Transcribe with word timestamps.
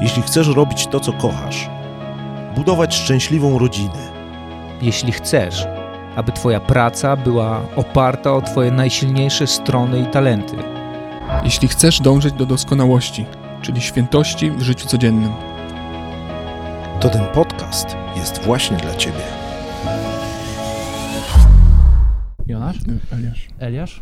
Jeśli 0.00 0.22
chcesz 0.22 0.48
robić 0.48 0.86
to, 0.86 1.00
co 1.00 1.12
kochasz, 1.12 1.70
budować 2.56 2.94
szczęśliwą 2.94 3.58
rodzinę, 3.58 4.10
jeśli 4.82 5.12
chcesz, 5.12 5.66
aby 6.16 6.32
Twoja 6.32 6.60
praca 6.60 7.16
była 7.16 7.60
oparta 7.76 8.32
o 8.32 8.42
Twoje 8.42 8.70
najsilniejsze 8.70 9.46
strony 9.46 10.00
i 10.00 10.06
talenty, 10.06 10.56
Jeśli 11.44 11.68
chcesz 11.68 12.00
dążyć 12.00 12.34
do 12.34 12.46
doskonałości, 12.46 13.26
czyli 13.62 13.80
świętości 13.80 14.50
w 14.50 14.62
życiu 14.62 14.86
codziennym. 14.86 15.32
to 17.00 17.08
ten 17.08 17.26
podcast 17.26 17.96
jest 18.16 18.42
właśnie 18.42 18.76
dla 18.76 18.94
Ciebie. 18.94 19.39
Jonasz? 22.50 22.76
Eliasz. 23.10 23.48
Eliasz? 23.58 24.00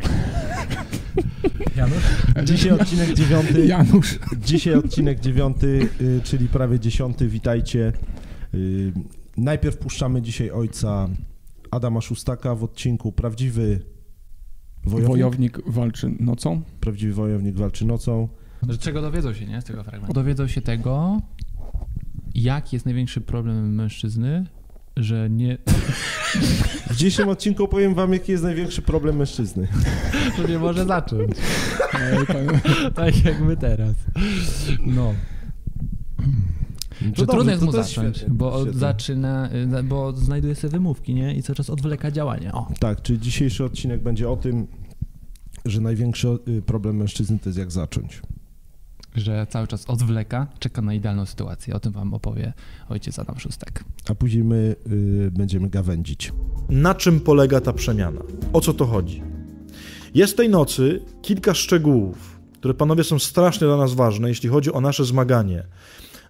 Janusz? 1.77 2.05
Dzisiaj 2.45 2.71
odcinek 2.73 3.15
dziewiąty. 3.15 3.67
Janusz. 3.67 4.19
Dzisiaj 4.45 4.75
odcinek 4.75 5.21
dziewiąty, 5.21 5.89
y, 6.01 6.21
czyli 6.25 6.49
prawie 6.49 6.81
dziesiąty. 6.81 7.29
Witajcie. 7.29 7.93
Y, 8.55 8.93
Najpierw 9.37 9.77
puszczamy 9.79 10.23
dzisiaj 10.23 10.51
ojca 10.51 11.09
Adama 11.71 12.01
Szustaka 12.01 12.55
w 12.55 12.65
odcinku 12.65 13.13
Prawdziwy 13.13 13.81
wojownik. 14.85 15.09
Wojownik 15.09 15.59
walczy 15.67 16.11
nocą. 16.21 16.63
Prawdziwy 16.81 17.15
wojownik 17.15 17.57
walczy 17.57 17.85
nocą. 17.87 18.29
Że 18.69 18.79
czego 18.79 19.03
dowiedzą 19.03 19.35
się, 19.35 19.47
nie? 19.47 19.61
Z 19.61 19.65
tego 19.65 19.85
fragmentu. 19.85 20.13
Dowiedzą 20.15 20.47
się 20.47 20.61
tego, 20.61 21.21
jaki 22.35 22.77
jest 22.77 22.87
największy 22.87 23.21
problem 23.21 23.75
mężczyzny, 23.75 24.47
że 24.99 25.31
nie... 25.31 25.59
W 26.91 26.97
dzisiejszym 26.97 27.29
odcinku 27.29 27.65
opowiem 27.65 27.95
wam, 27.95 28.13
jaki 28.13 28.33
jest 28.33 28.45
największy 28.45 28.83
problem 28.83 29.17
mężczyzny. 29.17 29.69
To 30.37 30.49
nie 30.49 30.59
może 30.59 30.85
zacząć. 30.85 31.31
Ej, 31.95 32.27
pan- 32.27 32.61
tak 32.95 33.25
jak 33.25 33.41
my 33.41 33.57
teraz. 33.57 33.95
No. 34.87 35.15
Że 37.01 37.09
dobrze, 37.09 37.27
trudno 37.27 37.53
jest 37.53 37.65
mu 37.65 37.73
zacząć, 37.73 38.17
świetne, 38.17 38.35
bo 38.35 38.61
świetne. 38.61 38.81
zaczyna, 38.81 39.49
bo 39.85 40.13
znajduje 40.13 40.55
sobie 40.55 40.71
wymówki, 40.71 41.15
nie? 41.15 41.35
I 41.35 41.43
cały 41.43 41.57
czas 41.57 41.71
odwleka 41.71 42.11
działanie. 42.11 42.53
O. 42.53 42.69
Tak, 42.81 43.03
czyli 43.03 43.19
dzisiejszy 43.21 43.65
odcinek 43.65 44.03
będzie 44.03 44.31
o 44.31 44.37
tym, 44.37 44.67
że 45.65 45.81
największy 45.81 46.29
y, 46.49 46.63
problem 46.63 46.97
mężczyzny 46.97 47.39
to 47.39 47.49
jest 47.49 47.59
jak 47.59 47.71
zacząć. 47.73 48.23
Że 49.17 49.47
cały 49.51 49.67
czas 49.67 49.91
odwleka, 49.91 50.47
czeka 50.59 50.83
na 50.83 50.95
idealną 50.95 51.27
sytuację. 51.27 51.75
O 51.75 51.81
tym 51.81 51.93
wam 51.93 52.15
opowie 52.15 52.53
ojciec 52.89 53.19
Adam 53.19 53.39
Szóstek. 53.39 53.85
A 54.09 54.15
później 54.15 54.45
my 54.45 54.77
y, 54.93 55.31
będziemy 55.31 55.69
gawędzić. 55.69 56.33
Na 56.69 56.95
czym 56.95 57.21
polega 57.21 57.61
ta 57.61 57.73
przemiana? 57.73 58.21
O 58.53 58.61
co 58.61 58.75
to 58.75 58.87
chodzi? 58.87 59.23
Jest 60.15 60.37
tej 60.37 60.49
nocy 60.49 61.01
kilka 61.23 61.55
szczegółów, 61.55 62.41
które 62.53 62.75
panowie 62.75 63.05
są 63.05 63.19
strasznie 63.19 63.67
dla 63.67 63.77
nas 63.77 63.95
ważne, 63.95 64.29
jeśli 64.29 64.49
chodzi 64.49 64.73
o 64.73 64.81
nasze 64.81 65.05
zmaganie 65.05 65.65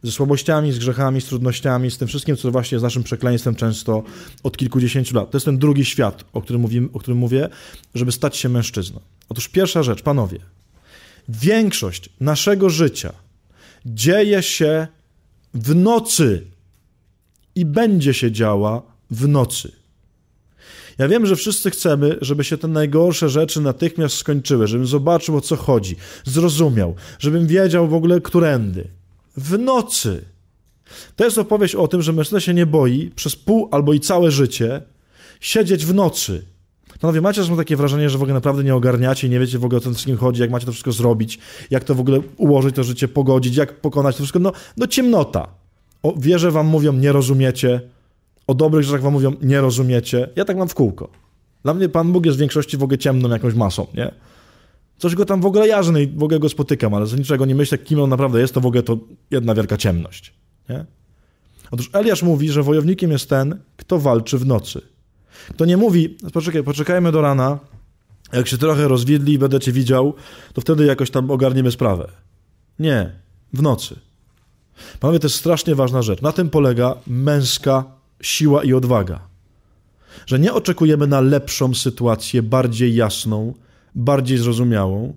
ze 0.03 0.13
słabościami, 0.13 0.73
z 0.73 0.79
grzechami, 0.79 1.21
z 1.21 1.25
trudnościami, 1.25 1.91
z 1.91 1.99
tym 1.99 2.09
wszystkim, 2.09 2.37
co 2.37 2.51
właśnie 2.51 2.77
jest 2.77 2.83
naszym 2.83 3.03
przekleństwem 3.03 3.55
często 3.55 4.03
od 4.43 4.57
kilkudziesięciu 4.57 5.17
lat. 5.17 5.31
To 5.31 5.37
jest 5.37 5.45
ten 5.45 5.59
drugi 5.59 5.85
świat, 5.85 6.25
o 6.33 6.43
którym, 6.43 6.63
mówimy, 6.63 6.89
o 6.93 6.99
którym 6.99 7.19
mówię, 7.19 7.49
żeby 7.95 8.13
stać 8.13 8.37
się 8.37 8.49
mężczyzną. 8.49 9.01
Otóż 9.29 9.49
pierwsza 9.49 9.83
rzecz, 9.83 10.03
panowie, 10.03 10.39
większość 11.29 12.09
naszego 12.21 12.71
życia 12.71 13.13
dzieje 13.87 14.43
się 14.43 14.87
w 15.55 15.75
nocy 15.75 16.45
i 17.55 17.65
będzie 17.65 18.15
się 18.15 18.33
działa 18.33 18.83
w 19.11 19.29
nocy. 19.29 19.73
Ja 20.99 21.09
wiem, 21.09 21.27
że 21.27 21.37
wszyscy 21.37 21.71
chcemy, 21.71 22.19
żeby 22.21 22.45
się 22.45 22.59
te 22.59 22.69
najgorsze 22.69 23.29
rzeczy 23.29 23.61
natychmiast 23.61 24.17
skończyły, 24.17 24.67
żebym 24.67 24.87
zobaczył 24.87 25.37
o 25.37 25.41
co 25.41 25.57
chodzi, 25.57 25.97
zrozumiał, 26.25 26.95
żebym 27.19 27.47
wiedział 27.47 27.89
w 27.89 27.95
ogóle 27.95 28.21
którędy. 28.21 28.89
W 29.37 29.59
nocy. 29.59 30.25
To 31.17 31.25
jest 31.25 31.39
opowieść 31.39 31.75
o 31.75 31.89
tym, 31.89 32.03
że 32.03 32.13
mężczyzna 32.13 32.41
się 32.41 32.55
nie 32.55 32.67
boi 32.67 33.11
przez 33.17 33.37
pół 33.37 33.69
albo 33.71 33.93
i 33.93 34.01
całe 34.01 34.31
życie 34.31 34.83
siedzieć 35.41 35.87
w 35.87 35.95
nocy. 35.95 36.45
Panowie, 37.01 37.21
macie 37.21 37.41
czasem 37.43 37.57
takie 37.57 37.77
wrażenie, 37.77 38.11
że 38.11 38.19
w 38.19 38.23
ogóle 38.23 38.35
naprawdę 38.35 38.65
nie 38.65 38.75
ogarniacie 38.75 39.27
i 39.27 39.31
nie 39.31 39.41
wiecie 39.41 39.59
w 39.59 39.65
ogóle 39.65 39.79
o 39.79 39.81
co 39.81 39.91
wszystkim 39.91 40.17
chodzi, 40.17 40.43
jak 40.43 40.51
macie 40.51 40.67
to 40.67 40.73
wszystko 40.73 40.93
zrobić, 40.93 41.39
jak 41.71 41.85
to 41.85 41.95
w 41.95 42.01
ogóle 42.01 42.21
ułożyć 42.37 42.75
to 42.75 42.85
życie, 42.85 43.09
pogodzić, 43.09 43.57
jak 43.57 43.81
pokonać 43.81 44.17
to 44.17 44.23
wszystko. 44.23 44.39
No, 44.39 44.53
no 44.77 44.87
ciemnota. 44.87 45.49
O 46.03 46.15
wierze 46.17 46.51
wam 46.51 46.67
mówią, 46.67 46.93
nie 46.93 47.13
rozumiecie. 47.13 47.81
O 48.47 48.55
dobrych 48.55 48.85
rzeczach 48.85 49.03
wam 49.03 49.13
mówią, 49.13 49.33
nie 49.43 49.61
rozumiecie. 49.61 50.29
Ja 50.37 50.45
tak 50.45 50.57
mam 50.57 50.69
w 50.69 50.75
kółko. 50.75 51.09
Dla 51.63 51.75
mnie 51.75 51.89
Pan 51.89 52.13
Bóg 52.13 52.27
jest 52.27 52.39
w 52.39 52.41
większości 52.41 52.77
w 52.77 52.83
ogóle 52.83 52.99
ciemną 52.99 53.29
jakąś 53.29 53.55
masą, 53.55 53.87
nie? 53.95 54.13
Coś 54.99 55.15
go 55.15 55.25
tam 55.25 55.41
w 55.41 55.47
ogóle 55.47 55.69
jarzę 55.69 56.03
i 56.03 56.07
w 56.07 56.23
ogóle 56.23 56.41
go 56.41 56.49
spotykam, 56.49 56.95
ale 56.95 57.07
z 57.07 57.19
niczego 57.19 57.47
nie 57.47 57.55
myślę, 57.55 57.79
kim 57.79 58.01
on 58.01 58.11
naprawdę 58.11 58.41
jest, 58.41 58.55
to 58.55 58.61
w 58.61 58.67
ogóle 58.67 58.83
to 58.83 58.99
jedna 59.31 59.55
wielka 59.55 59.77
ciemność, 59.77 60.35
nie? 60.69 60.85
Otóż 61.71 61.91
Eliasz 61.93 62.23
mówi, 62.23 62.49
że 62.49 62.63
wojownikiem 62.63 63.11
jest 63.11 63.29
ten, 63.29 63.59
kto 63.77 63.99
walczy 63.99 64.39
w 64.39 64.47
nocy. 64.47 64.81
Kto 65.55 65.65
nie 65.65 65.77
mówi, 65.77 66.17
poczekaj, 66.33 66.63
poczekajmy 66.63 67.13
do 67.13 67.21
rana, 67.21 67.59
jak 68.33 68.49
się 68.49 68.59
trochę 68.59 68.89
rozwidli 68.89 69.33
i 69.33 69.39
będę 69.39 69.61
cię 69.61 69.73
widział, 69.73 70.15
to 70.53 70.61
wtedy 70.61 70.85
jakoś 70.85 71.11
tam 71.11 71.31
ogarniemy 71.31 71.71
sprawę. 71.71 72.09
Nie, 72.79 73.13
w 73.53 73.63
nocy. 73.63 73.97
Panowie, 75.01 75.19
to 75.19 75.27
jest 75.27 75.37
strasznie 75.37 75.75
ważna 75.75 76.03
rzecz. 76.03 76.23
Na 76.23 76.33
tym 76.33 76.51
polega 76.51 76.95
męska 77.07 77.85
siła 78.23 78.65
i 78.65 78.73
odwaga. 78.73 79.21
Że 80.27 80.39
nie 80.39 80.53
oczekujemy 80.53 81.07
na 81.07 81.21
lepszą 81.21 81.75
sytuację, 81.75 82.43
bardziej 82.43 82.95
jasną, 82.95 83.55
bardziej 83.95 84.39
zrozumiałą, 84.39 85.15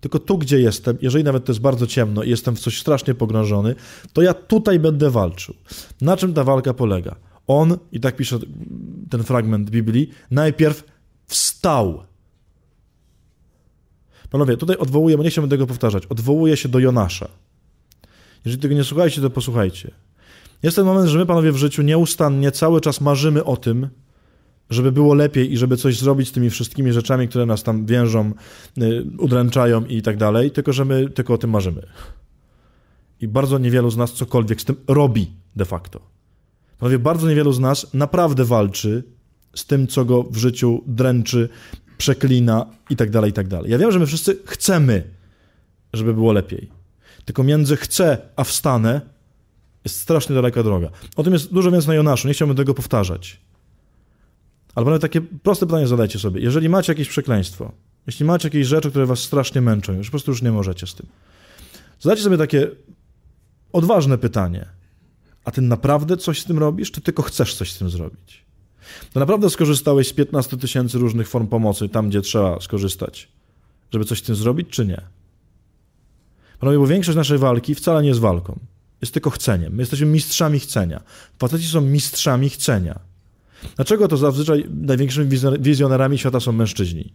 tylko 0.00 0.18
tu, 0.18 0.38
gdzie 0.38 0.60
jestem, 0.60 0.98
jeżeli 1.02 1.24
nawet 1.24 1.44
to 1.44 1.52
jest 1.52 1.60
bardzo 1.60 1.86
ciemno 1.86 2.22
i 2.22 2.30
jestem 2.30 2.56
w 2.56 2.60
coś 2.60 2.80
strasznie 2.80 3.14
pogrążony, 3.14 3.74
to 4.12 4.22
ja 4.22 4.34
tutaj 4.34 4.78
będę 4.78 5.10
walczył. 5.10 5.54
Na 6.00 6.16
czym 6.16 6.34
ta 6.34 6.44
walka 6.44 6.74
polega? 6.74 7.16
On, 7.48 7.78
i 7.92 8.00
tak 8.00 8.16
pisze 8.16 8.38
ten 9.10 9.22
fragment 9.24 9.70
Biblii, 9.70 10.10
najpierw 10.30 10.84
wstał. 11.26 12.02
Panowie, 14.30 14.56
tutaj 14.56 14.76
odwołuję, 14.76 15.16
bo 15.16 15.22
nie 15.22 15.30
chciałbym 15.30 15.50
tego 15.50 15.66
powtarzać, 15.66 16.06
odwołuję 16.06 16.56
się 16.56 16.68
do 16.68 16.78
Jonasza. 16.78 17.28
Jeżeli 18.44 18.62
tego 18.62 18.74
nie 18.74 18.84
słuchajcie, 18.84 19.20
to 19.20 19.30
posłuchajcie. 19.30 19.90
Jest 20.62 20.76
ten 20.76 20.86
moment, 20.86 21.08
że 21.08 21.18
my, 21.18 21.26
panowie, 21.26 21.52
w 21.52 21.56
życiu 21.56 21.82
nieustannie 21.82 22.52
cały 22.52 22.80
czas 22.80 23.00
marzymy 23.00 23.44
o 23.44 23.56
tym, 23.56 23.88
żeby 24.70 24.92
było 24.92 25.14
lepiej 25.14 25.52
i 25.52 25.56
żeby 25.56 25.76
coś 25.76 25.98
zrobić 25.98 26.28
z 26.28 26.32
tymi 26.32 26.50
wszystkimi 26.50 26.92
rzeczami, 26.92 27.28
które 27.28 27.46
nas 27.46 27.62
tam 27.62 27.86
więżą, 27.86 28.32
y, 28.78 29.04
udręczają 29.18 29.84
i 29.84 30.02
tak 30.02 30.16
dalej, 30.16 30.50
tylko 30.50 30.72
że 30.72 30.84
my 30.84 31.10
tylko 31.10 31.34
o 31.34 31.38
tym 31.38 31.50
marzymy. 31.50 31.86
I 33.20 33.28
bardzo 33.28 33.58
niewielu 33.58 33.90
z 33.90 33.96
nas 33.96 34.12
cokolwiek 34.12 34.60
z 34.60 34.64
tym 34.64 34.76
robi 34.88 35.32
de 35.56 35.64
facto. 35.64 36.17
Panowie, 36.78 36.98
bardzo 36.98 37.28
niewielu 37.28 37.52
z 37.52 37.58
nas 37.58 37.94
naprawdę 37.94 38.44
walczy 38.44 39.02
z 39.54 39.66
tym, 39.66 39.86
co 39.86 40.04
go 40.04 40.22
w 40.22 40.36
życiu 40.36 40.82
dręczy, 40.86 41.48
przeklina 41.98 42.66
i 42.90 42.96
tak 42.96 43.10
dalej, 43.10 43.30
i 43.30 43.32
tak. 43.32 43.46
Ja 43.66 43.78
wiem, 43.78 43.92
że 43.92 43.98
my 43.98 44.06
wszyscy 44.06 44.38
chcemy, 44.46 45.04
żeby 45.92 46.14
było 46.14 46.32
lepiej. 46.32 46.70
Tylko 47.24 47.44
między 47.44 47.76
chcę 47.76 48.18
a 48.36 48.44
wstanę 48.44 49.00
jest 49.84 50.00
strasznie 50.00 50.34
daleka 50.34 50.62
droga. 50.62 50.90
O 51.16 51.22
tym 51.22 51.32
jest 51.32 51.52
dużo 51.52 51.70
więcej 51.70 51.88
na 51.88 51.94
Jonaszu, 51.94 52.28
nie 52.28 52.34
chciałbym 52.34 52.56
tego 52.56 52.74
powtarzać. 52.74 53.40
Ale 54.74 54.84
panowie, 54.84 55.00
takie 55.00 55.20
proste 55.20 55.66
pytanie 55.66 55.86
zadajcie 55.86 56.18
sobie. 56.18 56.40
Jeżeli 56.40 56.68
macie 56.68 56.92
jakieś 56.92 57.08
przekleństwo, 57.08 57.72
jeśli 58.06 58.26
macie 58.26 58.48
jakieś 58.48 58.66
rzeczy, 58.66 58.90
które 58.90 59.06
was 59.06 59.18
strasznie 59.18 59.60
męczą, 59.60 59.92
już 59.92 60.06
po 60.06 60.10
prostu 60.10 60.30
już 60.30 60.42
nie 60.42 60.52
możecie 60.52 60.86
z 60.86 60.94
tym. 60.94 61.06
Zadajcie 62.00 62.24
sobie 62.24 62.36
takie 62.36 62.70
odważne 63.72 64.18
pytanie. 64.18 64.77
A 65.48 65.50
ty 65.50 65.62
naprawdę 65.62 66.16
coś 66.16 66.40
z 66.40 66.44
tym 66.44 66.58
robisz, 66.58 66.90
czy 66.90 67.00
tylko 67.00 67.22
chcesz 67.22 67.54
coś 67.54 67.72
z 67.72 67.78
tym 67.78 67.90
zrobić? 67.90 68.44
To 69.12 69.20
naprawdę 69.20 69.50
skorzystałeś 69.50 70.08
z 70.08 70.12
15 70.12 70.56
tysięcy 70.56 70.98
różnych 70.98 71.28
form 71.28 71.46
pomocy 71.46 71.88
tam, 71.88 72.08
gdzie 72.08 72.20
trzeba 72.20 72.60
skorzystać, 72.60 73.28
żeby 73.92 74.04
coś 74.04 74.18
z 74.18 74.22
tym 74.22 74.36
zrobić, 74.36 74.68
czy 74.68 74.86
nie? 74.86 75.00
Panowie, 76.60 76.78
bo 76.78 76.86
większość 76.86 77.16
naszej 77.16 77.38
walki 77.38 77.74
wcale 77.74 78.02
nie 78.02 78.08
jest 78.08 78.20
walką. 78.20 78.58
Jest 79.00 79.14
tylko 79.14 79.30
chceniem. 79.30 79.74
My 79.74 79.82
jesteśmy 79.82 80.06
mistrzami 80.06 80.60
chcenia. 80.60 81.02
Faceci 81.38 81.66
są 81.66 81.80
mistrzami 81.80 82.50
chcenia. 82.50 82.98
Dlaczego 83.76 84.08
to 84.08 84.16
zazwyczaj 84.16 84.66
największymi 84.70 85.30
wizjo- 85.30 85.60
wizjonerami 85.60 86.18
świata 86.18 86.40
są 86.40 86.52
mężczyźni? 86.52 87.12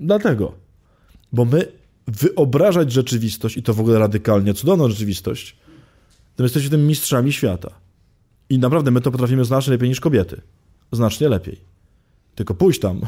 Dlatego. 0.00 0.52
Bo 1.32 1.44
my 1.44 1.72
wyobrażać 2.06 2.92
rzeczywistość, 2.92 3.56
i 3.56 3.62
to 3.62 3.74
w 3.74 3.80
ogóle 3.80 3.98
radykalnie 3.98 4.54
cudowną 4.54 4.88
rzeczywistość, 4.88 5.56
to 6.36 6.42
my 6.42 6.44
jesteśmy 6.44 6.70
tym 6.70 6.86
mistrzami 6.86 7.32
świata. 7.32 7.70
I 8.50 8.58
naprawdę 8.58 8.90
my 8.90 9.00
to 9.00 9.10
potrafimy 9.10 9.44
znacznie 9.44 9.72
lepiej 9.72 9.88
niż 9.88 10.00
kobiety. 10.00 10.40
Znacznie 10.92 11.28
lepiej. 11.28 11.60
Tylko 12.34 12.54
pójść 12.54 12.80
tam 12.80 13.00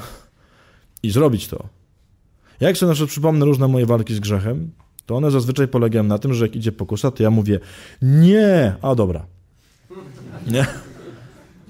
i 1.02 1.10
zrobić 1.10 1.48
to. 1.48 1.68
Jak 2.60 2.76
sobie 2.76 2.88
na 2.88 2.94
przykład 2.94 3.10
przypomnę 3.10 3.44
różne 3.44 3.68
moje 3.68 3.86
walki 3.86 4.14
z 4.14 4.20
grzechem, 4.20 4.70
to 5.06 5.16
one 5.16 5.30
zazwyczaj 5.30 5.68
polegają 5.68 6.04
na 6.04 6.18
tym, 6.18 6.34
że 6.34 6.44
jak 6.44 6.56
idzie 6.56 6.72
pokusa, 6.72 7.10
to 7.10 7.22
ja 7.22 7.30
mówię 7.30 7.60
nie, 8.02 8.74
a 8.82 8.94
dobra. 8.94 9.26
Nie? 10.46 10.66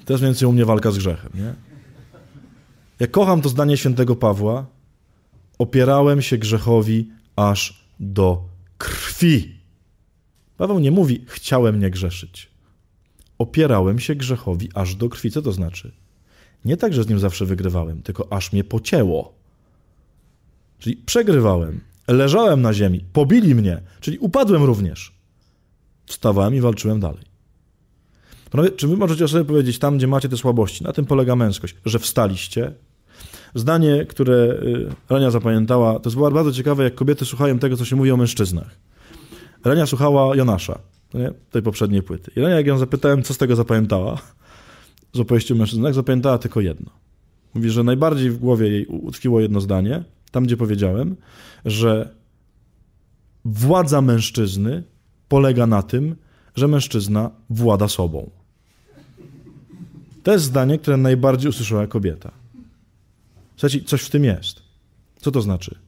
To 0.04 0.12
jest 0.12 0.22
więcej 0.24 0.48
u 0.48 0.52
mnie 0.52 0.64
walka 0.64 0.90
z 0.90 0.98
grzechem, 0.98 1.30
nie? 1.34 1.54
Ja 3.00 3.06
kocham 3.06 3.42
to 3.42 3.48
zdanie 3.48 3.76
świętego 3.76 4.16
Pawła. 4.16 4.66
Opierałem 5.58 6.22
się 6.22 6.38
grzechowi 6.38 7.10
aż 7.36 7.86
do 8.00 8.44
krwi. 8.78 9.57
Paweł 10.58 10.78
nie 10.78 10.90
mówi, 10.90 11.24
chciałem 11.26 11.80
nie 11.80 11.90
grzeszyć. 11.90 12.50
Opierałem 13.38 13.98
się 13.98 14.14
grzechowi 14.14 14.68
aż 14.74 14.94
do 14.94 15.08
krwi. 15.08 15.30
Co 15.30 15.42
to 15.42 15.52
znaczy? 15.52 15.92
Nie 16.64 16.76
tak, 16.76 16.94
że 16.94 17.04
z 17.04 17.08
nim 17.08 17.18
zawsze 17.18 17.46
wygrywałem, 17.46 18.02
tylko 18.02 18.32
aż 18.32 18.52
mnie 18.52 18.64
pocięło. 18.64 19.34
Czyli 20.78 20.96
przegrywałem, 20.96 21.80
leżałem 22.08 22.62
na 22.62 22.74
ziemi, 22.74 23.04
pobili 23.12 23.54
mnie, 23.54 23.80
czyli 24.00 24.18
upadłem 24.18 24.62
również. 24.62 25.12
Wstawałem 26.06 26.54
i 26.54 26.60
walczyłem 26.60 27.00
dalej. 27.00 27.24
Panowie, 28.50 28.70
czy 28.70 28.88
wy 28.88 28.96
możecie 28.96 29.28
sobie 29.28 29.44
powiedzieć, 29.44 29.78
tam 29.78 29.98
gdzie 29.98 30.06
macie 30.06 30.28
te 30.28 30.36
słabości, 30.36 30.84
na 30.84 30.92
tym 30.92 31.06
polega 31.06 31.36
męskość, 31.36 31.76
że 31.84 31.98
wstaliście? 31.98 32.72
Zdanie, 33.54 34.06
które 34.06 34.34
y, 34.34 34.88
Rania 35.08 35.30
zapamiętała, 35.30 36.00
to 36.00 36.10
jest 36.10 36.18
bardzo 36.18 36.52
ciekawe, 36.52 36.84
jak 36.84 36.94
kobiety 36.94 37.24
słuchają 37.24 37.58
tego, 37.58 37.76
co 37.76 37.84
się 37.84 37.96
mówi 37.96 38.10
o 38.10 38.16
mężczyznach. 38.16 38.87
Rania 39.64 39.86
słuchała 39.86 40.36
Jonasza, 40.36 40.78
nie? 41.14 41.30
tej 41.50 41.62
poprzedniej 41.62 42.02
płyty. 42.02 42.30
I 42.36 42.40
Rania, 42.40 42.56
jak 42.56 42.66
ją 42.66 42.78
zapytałem, 42.78 43.22
co 43.22 43.34
z 43.34 43.38
tego 43.38 43.56
zapamiętała, 43.56 44.18
z 45.14 45.20
opowieści 45.20 45.52
o 45.52 45.56
mężczyznach, 45.56 45.94
zapamiętała 45.94 46.38
tylko 46.38 46.60
jedno. 46.60 46.90
Mówi, 47.54 47.70
że 47.70 47.84
najbardziej 47.84 48.30
w 48.30 48.38
głowie 48.38 48.68
jej 48.68 48.86
utkwiło 48.86 49.40
jedno 49.40 49.60
zdanie, 49.60 50.04
tam 50.30 50.44
gdzie 50.44 50.56
powiedziałem, 50.56 51.16
że 51.64 52.14
władza 53.44 54.00
mężczyzny 54.02 54.82
polega 55.28 55.66
na 55.66 55.82
tym, 55.82 56.16
że 56.54 56.68
mężczyzna 56.68 57.30
włada 57.50 57.88
sobą. 57.88 58.30
To 60.22 60.32
jest 60.32 60.44
zdanie, 60.44 60.78
które 60.78 60.96
najbardziej 60.96 61.48
usłyszała 61.48 61.86
kobieta. 61.86 62.30
Słuchajcie, 63.56 63.86
coś 63.86 64.02
w 64.02 64.10
tym 64.10 64.24
jest. 64.24 64.62
Co 65.20 65.30
to 65.30 65.42
znaczy? 65.42 65.78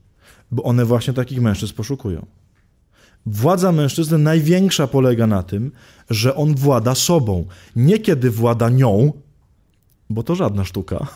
Bo 0.51 0.63
one 0.63 0.85
właśnie 0.85 1.15
takich 1.15 1.41
mężczyzn 1.41 1.75
poszukują. 1.75 2.27
Władza 3.27 3.73
mężczyzny 3.73 4.19
największa 4.19 4.87
polega 4.87 5.27
na 5.27 5.43
tym, 5.43 5.73
że 6.11 6.35
on 6.35 6.55
włada 6.55 6.95
sobą. 6.95 7.47
Nie 7.77 7.99
kiedy 7.99 8.31
włada 8.31 8.71
nią, 8.71 9.13
bo 10.11 10.23
to 10.23 10.35
żadna 10.35 10.65
sztuka, 10.65 11.07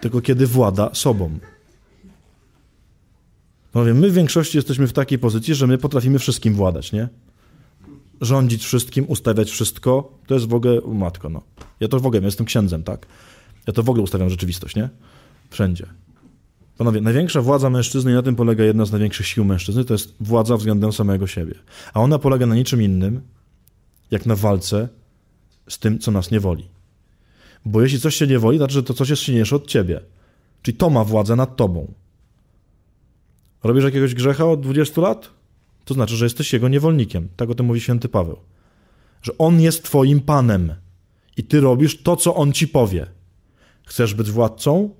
tylko 0.00 0.20
kiedy 0.20 0.46
włada 0.46 0.90
sobą. 0.92 1.38
No 3.74 3.84
wiem, 3.84 3.98
my 3.98 4.10
w 4.10 4.14
większości 4.14 4.58
jesteśmy 4.58 4.86
w 4.86 4.92
takiej 4.92 5.18
pozycji, 5.18 5.54
że 5.54 5.66
my 5.66 5.78
potrafimy 5.78 6.18
wszystkim 6.18 6.54
władać, 6.54 6.92
nie? 6.92 7.08
Rządzić 8.20 8.64
wszystkim, 8.64 9.04
ustawiać 9.08 9.50
wszystko, 9.50 10.18
to 10.26 10.34
jest 10.34 10.48
w 10.48 10.54
ogóle, 10.54 10.80
matko, 10.86 11.28
no. 11.28 11.42
Ja 11.80 11.88
to 11.88 12.00
w 12.00 12.06
ogóle, 12.06 12.20
ja 12.20 12.26
jestem 12.26 12.46
księdzem, 12.46 12.82
tak? 12.82 13.06
Ja 13.66 13.72
to 13.72 13.82
w 13.82 13.90
ogóle 13.90 14.02
ustawiam 14.04 14.30
rzeczywistość, 14.30 14.76
nie? 14.76 14.88
Wszędzie. 15.50 15.86
Panowie, 16.76 17.00
największa 17.00 17.42
władza 17.42 17.70
mężczyzny, 17.70 18.10
i 18.10 18.14
na 18.14 18.22
tym 18.22 18.36
polega 18.36 18.64
jedna 18.64 18.84
z 18.84 18.92
największych 18.92 19.26
sił 19.26 19.44
mężczyzny, 19.44 19.84
to 19.84 19.94
jest 19.94 20.14
władza 20.20 20.56
względem 20.56 20.92
samego 20.92 21.26
siebie. 21.26 21.54
A 21.94 22.00
ona 22.00 22.18
polega 22.18 22.46
na 22.46 22.54
niczym 22.54 22.82
innym, 22.82 23.20
jak 24.10 24.26
na 24.26 24.36
walce 24.36 24.88
z 25.68 25.78
tym, 25.78 25.98
co 25.98 26.10
nas 26.10 26.30
nie 26.30 26.40
woli. 26.40 26.68
Bo 27.64 27.82
jeśli 27.82 28.00
coś 28.00 28.14
się 28.14 28.26
nie 28.26 28.38
woli, 28.38 28.58
to 28.58 28.64
znaczy, 28.64 28.74
że 28.74 28.82
to 28.82 28.94
coś 28.94 29.08
jest 29.08 29.22
silniejsze 29.22 29.56
od 29.56 29.66
ciebie. 29.66 30.00
Czyli 30.62 30.76
to 30.76 30.90
ma 30.90 31.04
władzę 31.04 31.36
nad 31.36 31.56
tobą. 31.56 31.92
Robisz 33.64 33.84
jakiegoś 33.84 34.14
grzecha 34.14 34.44
od 34.44 34.60
20 34.60 35.00
lat? 35.00 35.30
To 35.84 35.94
znaczy, 35.94 36.16
że 36.16 36.24
jesteś 36.24 36.52
jego 36.52 36.68
niewolnikiem. 36.68 37.28
Tak 37.36 37.50
o 37.50 37.54
tym 37.54 37.66
mówi 37.66 37.80
święty 37.80 38.08
Paweł. 38.08 38.36
Że 39.22 39.38
on 39.38 39.60
jest 39.60 39.84
twoim 39.84 40.20
panem 40.20 40.74
i 41.36 41.44
ty 41.44 41.60
robisz 41.60 42.02
to, 42.02 42.16
co 42.16 42.34
on 42.34 42.52
ci 42.52 42.68
powie. 42.68 43.06
Chcesz 43.86 44.14
być 44.14 44.30
władcą? 44.30 44.90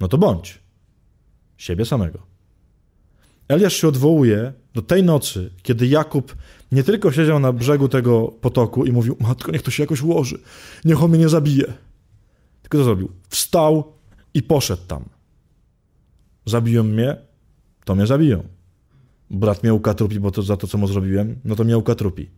No 0.00 0.08
to 0.08 0.18
bądź. 0.18 0.61
Siebie 1.62 1.84
samego. 1.84 2.18
Eliasz 3.48 3.74
się 3.74 3.88
odwołuje 3.88 4.52
do 4.74 4.82
tej 4.82 5.02
nocy, 5.02 5.50
kiedy 5.62 5.86
Jakub 5.86 6.36
nie 6.72 6.82
tylko 6.82 7.12
siedział 7.12 7.40
na 7.40 7.52
brzegu 7.52 7.88
tego 7.88 8.28
potoku 8.28 8.84
i 8.84 8.92
mówił: 8.92 9.16
Matko, 9.20 9.52
niech 9.52 9.62
to 9.62 9.70
się 9.70 9.82
jakoś 9.82 10.02
ułoży, 10.02 10.38
niech 10.84 11.02
on 11.02 11.10
mnie 11.10 11.18
nie 11.18 11.28
zabije. 11.28 11.72
Tylko 12.62 12.78
co 12.78 12.84
zrobił? 12.84 13.12
Wstał 13.28 13.92
i 14.34 14.42
poszedł 14.42 14.82
tam. 14.86 15.04
Zabiją 16.46 16.82
mnie, 16.82 17.16
to 17.84 17.94
mnie 17.94 18.06
zabiją. 18.06 18.42
Brat 19.30 19.62
mnie 19.62 19.74
ukatrupi, 19.74 20.20
bo 20.20 20.30
to 20.30 20.42
za 20.42 20.56
to, 20.56 20.66
co 20.66 20.78
mu 20.78 20.86
zrobiłem, 20.86 21.40
no 21.44 21.56
to 21.56 21.64
mnie 21.64 21.78
ukatrupi. 21.78 22.30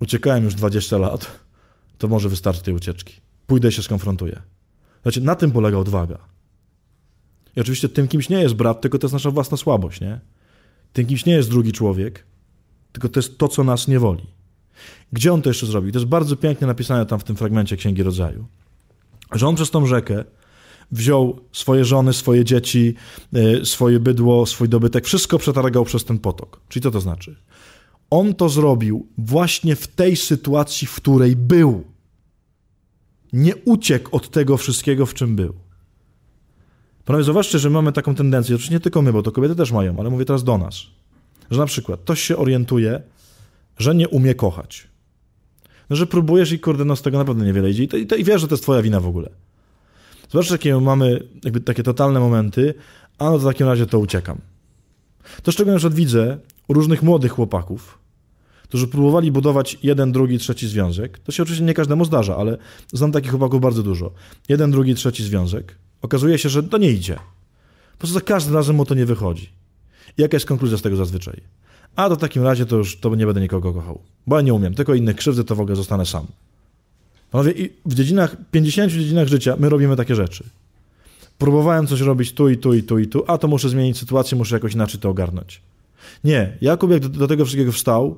Uciekałem 0.00 0.44
już 0.44 0.54
20 0.54 0.98
lat, 0.98 1.38
to 1.98 2.08
może 2.08 2.28
wystarczy 2.28 2.62
tej 2.62 2.74
ucieczki. 2.74 3.20
Pójdę 3.46 3.68
i 3.68 3.72
się 3.72 3.82
skonfrontuję. 3.82 4.42
Znaczy, 5.02 5.20
na 5.20 5.34
tym 5.34 5.50
polega 5.50 5.78
odwaga. 5.78 6.33
I 7.56 7.60
oczywiście 7.60 7.88
tym 7.88 8.08
kimś 8.08 8.28
nie 8.28 8.42
jest 8.42 8.54
brat, 8.54 8.80
tylko 8.80 8.98
to 8.98 9.06
jest 9.06 9.12
nasza 9.12 9.30
własna 9.30 9.56
słabość, 9.56 10.00
nie? 10.00 10.20
Tym 10.92 11.06
kimś 11.06 11.26
nie 11.26 11.32
jest 11.32 11.50
drugi 11.50 11.72
człowiek, 11.72 12.24
tylko 12.92 13.08
to 13.08 13.18
jest 13.18 13.38
to, 13.38 13.48
co 13.48 13.64
nas 13.64 13.88
nie 13.88 14.00
woli. 14.00 14.26
Gdzie 15.12 15.32
on 15.32 15.42
to 15.42 15.50
jeszcze 15.50 15.66
zrobił? 15.66 15.92
To 15.92 15.98
jest 15.98 16.08
bardzo 16.08 16.36
pięknie 16.36 16.66
napisane 16.66 17.06
tam 17.06 17.18
w 17.18 17.24
tym 17.24 17.36
fragmencie 17.36 17.76
Księgi 17.76 18.02
Rodzaju. 18.02 18.46
Że 19.32 19.48
on 19.48 19.54
przez 19.54 19.70
tą 19.70 19.86
rzekę 19.86 20.24
wziął 20.90 21.40
swoje 21.52 21.84
żony, 21.84 22.12
swoje 22.12 22.44
dzieci, 22.44 22.94
y, 23.36 23.66
swoje 23.66 24.00
bydło, 24.00 24.46
swój 24.46 24.68
dobytek, 24.68 25.06
wszystko 25.06 25.38
przetargał 25.38 25.84
przez 25.84 26.04
ten 26.04 26.18
potok. 26.18 26.60
Czyli 26.68 26.82
co 26.82 26.90
to 26.90 27.00
znaczy? 27.00 27.36
On 28.10 28.34
to 28.34 28.48
zrobił 28.48 29.08
właśnie 29.18 29.76
w 29.76 29.86
tej 29.86 30.16
sytuacji, 30.16 30.86
w 30.86 30.94
której 30.94 31.36
był. 31.36 31.84
Nie 33.32 33.56
uciekł 33.56 34.16
od 34.16 34.30
tego 34.30 34.56
wszystkiego, 34.56 35.06
w 35.06 35.14
czym 35.14 35.36
był. 35.36 35.63
Panowie, 37.04 37.24
zobaczcie, 37.24 37.58
że 37.58 37.70
mamy 37.70 37.92
taką 37.92 38.14
tendencję, 38.14 38.54
oczywiście 38.54 38.74
nie 38.74 38.80
tylko 38.80 39.02
my, 39.02 39.12
bo 39.12 39.22
to 39.22 39.32
kobiety 39.32 39.54
też 39.56 39.72
mają, 39.72 39.98
ale 39.98 40.10
mówię 40.10 40.24
teraz 40.24 40.44
do 40.44 40.58
nas, 40.58 40.82
że 41.50 41.60
na 41.60 41.66
przykład 41.66 42.00
ktoś 42.00 42.20
się 42.20 42.36
orientuje, 42.36 43.02
że 43.78 43.94
nie 43.94 44.08
umie 44.08 44.34
kochać. 44.34 44.88
No, 45.90 45.96
że 45.96 46.06
próbujesz 46.06 46.52
i 46.52 46.58
kurde, 46.58 46.84
no 46.84 46.96
z 46.96 47.02
tego 47.02 47.18
naprawdę 47.18 47.44
niewiele 47.44 47.70
idzie 47.70 47.84
i, 47.84 47.88
to, 47.88 47.96
i, 47.96 48.06
to, 48.06 48.16
i 48.16 48.24
wiesz, 48.24 48.40
że 48.40 48.48
to 48.48 48.54
jest 48.54 48.62
twoja 48.62 48.82
wina 48.82 49.00
w 49.00 49.06
ogóle. 49.06 49.30
Zobaczcie, 50.30 50.54
jakie 50.54 50.80
mamy 50.80 51.28
jakby 51.44 51.60
takie 51.60 51.82
totalne 51.82 52.20
momenty, 52.20 52.74
a 53.18 53.24
no 53.24 53.32
to 53.32 53.38
w 53.38 53.44
takim 53.44 53.66
razie 53.66 53.86
to 53.86 53.98
uciekam. 53.98 54.38
To, 55.42 55.52
z 55.52 55.54
czego 55.54 55.78
na 55.78 55.90
widzę 55.90 56.38
u 56.68 56.74
różnych 56.74 57.02
młodych 57.02 57.32
chłopaków, 57.32 57.98
którzy 58.62 58.88
próbowali 58.88 59.32
budować 59.32 59.78
jeden, 59.82 60.12
drugi, 60.12 60.38
trzeci 60.38 60.68
związek. 60.68 61.18
To 61.18 61.32
się 61.32 61.42
oczywiście 61.42 61.64
nie 61.64 61.74
każdemu 61.74 62.04
zdarza, 62.04 62.36
ale 62.36 62.58
znam 62.92 63.12
takich 63.12 63.30
chłopaków 63.30 63.60
bardzo 63.60 63.82
dużo. 63.82 64.12
Jeden, 64.48 64.70
drugi, 64.70 64.94
trzeci 64.94 65.24
związek. 65.24 65.78
Okazuje 66.04 66.38
się, 66.38 66.48
że 66.48 66.62
to 66.62 66.78
nie 66.78 66.90
idzie. 66.90 67.14
Po 67.92 67.98
prostu 67.98 68.14
za 68.14 68.20
każdym 68.20 68.54
razem 68.54 68.76
mu 68.76 68.84
to 68.84 68.94
nie 68.94 69.06
wychodzi. 69.06 69.48
I 70.18 70.22
jaka 70.22 70.36
jest 70.36 70.46
konkluzja 70.46 70.78
z 70.78 70.82
tego 70.82 70.96
zazwyczaj? 70.96 71.40
A 71.96 72.08
to 72.08 72.16
w 72.16 72.18
takim 72.18 72.42
razie 72.42 72.66
to 72.66 72.76
już 72.76 73.00
to 73.00 73.14
nie 73.14 73.26
będę 73.26 73.40
nikogo 73.40 73.72
kochał. 73.72 74.00
Bo 74.26 74.36
ja 74.36 74.42
nie 74.42 74.54
umiem, 74.54 74.74
tylko 74.74 74.94
innych 74.94 75.16
krzywdy, 75.16 75.44
to 75.44 75.54
w 75.54 75.60
ogóle 75.60 75.76
zostanę 75.76 76.06
sam. 76.06 76.26
Panowie, 77.30 77.52
i 77.52 77.70
w 77.86 77.94
dziedzinach, 77.94 78.36
50 78.50 78.92
dziedzinach 78.92 79.28
życia 79.28 79.56
my 79.58 79.68
robimy 79.68 79.96
takie 79.96 80.14
rzeczy. 80.14 80.44
Próbowałem 81.38 81.86
coś 81.86 82.00
robić 82.00 82.32
tu 82.32 82.48
i 82.48 82.56
tu 82.56 82.74
i 82.74 82.82
tu 82.82 82.98
i 82.98 83.06
tu, 83.06 83.24
a 83.26 83.38
to 83.38 83.48
muszę 83.48 83.68
zmienić 83.68 83.98
sytuację, 83.98 84.38
muszę 84.38 84.56
jakoś 84.56 84.74
inaczej 84.74 85.00
to 85.00 85.08
ogarnąć. 85.08 85.60
Nie, 86.24 86.56
Jakub 86.60 86.90
jak 86.90 87.00
do, 87.00 87.08
do 87.08 87.28
tego 87.28 87.44
wszystkiego 87.44 87.72
wstał, 87.72 88.16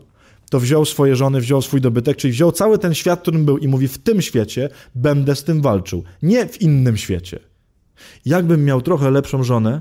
to 0.50 0.61
wziął 0.61 0.84
swoje 0.84 1.16
żony, 1.16 1.40
wziął 1.40 1.62
swój 1.62 1.80
dobytek, 1.80 2.16
czyli 2.16 2.32
wziął 2.32 2.52
cały 2.52 2.78
ten 2.78 2.94
świat, 2.94 3.20
którym 3.20 3.44
był 3.44 3.58
i 3.58 3.68
mówi, 3.68 3.88
w 3.88 3.99
tym 3.99 4.22
świecie 4.22 4.68
będę 4.94 5.37
z 5.37 5.44
tym 5.44 5.62
walczył, 5.62 6.04
nie 6.22 6.46
w 6.46 6.62
innym 6.62 6.96
świecie. 6.96 7.38
Jakbym 8.24 8.64
miał 8.64 8.82
trochę 8.82 9.10
lepszą 9.10 9.42
żonę, 9.42 9.80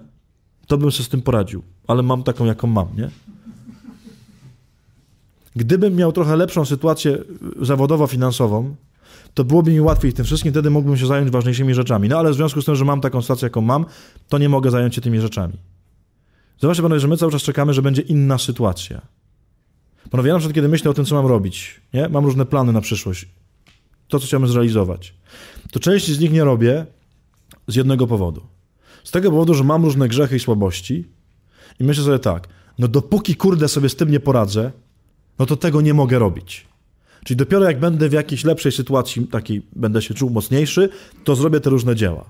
to 0.67 0.77
bym 0.77 0.91
sobie 0.91 1.05
z 1.05 1.09
tym 1.09 1.21
poradził, 1.21 1.63
ale 1.87 2.03
mam 2.03 2.23
taką, 2.23 2.45
jaką 2.45 2.67
mam, 2.67 2.87
nie? 2.97 3.09
Gdybym 5.55 5.95
miał 5.95 6.11
trochę 6.11 6.35
lepszą 6.35 6.65
sytuację 6.65 7.17
zawodowo-finansową, 7.61 8.75
to 9.33 9.43
byłoby 9.43 9.71
mi 9.71 9.81
łatwiej 9.81 10.13
tym 10.13 10.25
wszystkim, 10.25 10.51
wtedy 10.51 10.69
mógłbym 10.69 10.97
się 10.97 11.07
zająć 11.07 11.31
ważniejszymi 11.31 11.73
rzeczami. 11.73 12.09
No 12.09 12.17
ale 12.17 12.31
w 12.31 12.35
związku 12.35 12.61
z 12.61 12.65
tym, 12.65 12.75
że 12.75 12.85
mam 12.85 13.01
taką 13.01 13.21
sytuację, 13.21 13.45
jaką 13.45 13.61
mam, 13.61 13.85
to 14.29 14.37
nie 14.37 14.49
mogę 14.49 14.71
zająć 14.71 14.95
się 14.95 15.01
tymi 15.01 15.21
rzeczami. 15.21 15.53
Zobaczcie 16.59 16.83
panowie, 16.83 16.99
że 16.99 17.07
my 17.07 17.17
cały 17.17 17.31
czas 17.31 17.41
czekamy, 17.41 17.73
że 17.73 17.81
będzie 17.81 18.01
inna 18.01 18.37
sytuacja. 18.37 19.01
Panowie, 20.11 20.27
ja 20.27 20.33
na 20.33 20.39
przykład 20.39 20.55
kiedy 20.55 20.67
myślę 20.67 20.91
o 20.91 20.93
tym, 20.93 21.05
co 21.05 21.15
mam 21.15 21.25
robić, 21.25 21.81
nie? 21.93 22.09
mam 22.09 22.25
różne 22.25 22.45
plany 22.45 22.71
na 22.71 22.81
przyszłość, 22.81 23.27
to, 24.07 24.19
co 24.19 24.25
chciałbym 24.25 24.49
zrealizować, 24.49 25.13
to 25.71 25.79
części 25.79 26.13
z 26.13 26.19
nich 26.19 26.31
nie 26.31 26.43
robię 26.43 26.85
z 27.67 27.75
jednego 27.75 28.07
powodu. 28.07 28.41
Z 29.03 29.11
tego 29.11 29.31
powodu, 29.31 29.53
że 29.53 29.63
mam 29.63 29.83
różne 29.83 30.07
grzechy 30.07 30.35
i 30.35 30.39
słabości 30.39 31.05
i 31.79 31.83
myślę 31.83 32.03
sobie 32.03 32.19
tak, 32.19 32.47
no 32.79 32.87
dopóki 32.87 33.35
kurde 33.35 33.67
sobie 33.67 33.89
z 33.89 33.95
tym 33.95 34.11
nie 34.11 34.19
poradzę, 34.19 34.71
no 35.39 35.45
to 35.45 35.55
tego 35.55 35.81
nie 35.81 35.93
mogę 35.93 36.19
robić. 36.19 36.65
Czyli 37.23 37.37
dopiero 37.37 37.65
jak 37.65 37.79
będę 37.79 38.09
w 38.09 38.13
jakiejś 38.13 38.43
lepszej 38.43 38.71
sytuacji, 38.71 39.27
takiej 39.27 39.61
będę 39.75 40.01
się 40.01 40.13
czuł 40.13 40.29
mocniejszy, 40.29 40.89
to 41.23 41.35
zrobię 41.35 41.59
te 41.59 41.69
różne 41.69 41.95
dzieła. 41.95 42.29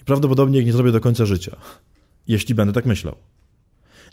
I 0.00 0.04
prawdopodobnie 0.04 0.58
ich 0.58 0.66
nie 0.66 0.72
zrobię 0.72 0.92
do 0.92 1.00
końca 1.00 1.26
życia, 1.26 1.56
jeśli 2.28 2.54
będę 2.54 2.72
tak 2.72 2.86
myślał. 2.86 3.14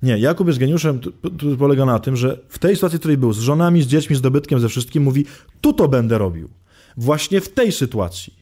Nie, 0.01 0.17
Jakub 0.17 0.47
jest 0.47 0.59
geniuszem, 0.59 0.99
który 1.37 1.57
polega 1.57 1.85
na 1.85 1.99
tym, 1.99 2.15
że 2.15 2.39
w 2.49 2.59
tej 2.59 2.75
sytuacji, 2.75 2.97
w 2.97 2.99
której 2.99 3.17
był, 3.17 3.33
z 3.33 3.39
żonami, 3.39 3.81
z 3.81 3.87
dziećmi, 3.87 4.15
z 4.15 4.21
dobytkiem, 4.21 4.59
ze 4.59 4.69
wszystkim, 4.69 5.03
mówi, 5.03 5.25
tu 5.61 5.73
to 5.73 5.87
będę 5.87 6.17
robił. 6.17 6.49
Właśnie 6.97 7.41
w 7.41 7.49
tej 7.49 7.71
sytuacji. 7.71 8.33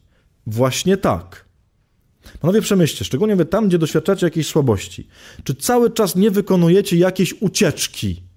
Właśnie 0.47 0.97
tak. 0.97 1.45
Panowie, 2.39 2.61
przemyślcie, 2.61 3.05
szczególnie 3.05 3.35
wy 3.35 3.45
tam, 3.45 3.67
gdzie 3.67 3.77
doświadczacie 3.79 4.25
jakiejś 4.25 4.47
słabości. 4.47 5.07
Czy 5.43 5.55
cały 5.55 5.91
czas 5.91 6.15
nie 6.15 6.31
wykonujecie 6.31 6.97
jakiejś 6.97 7.33
ucieczki? 7.41 8.29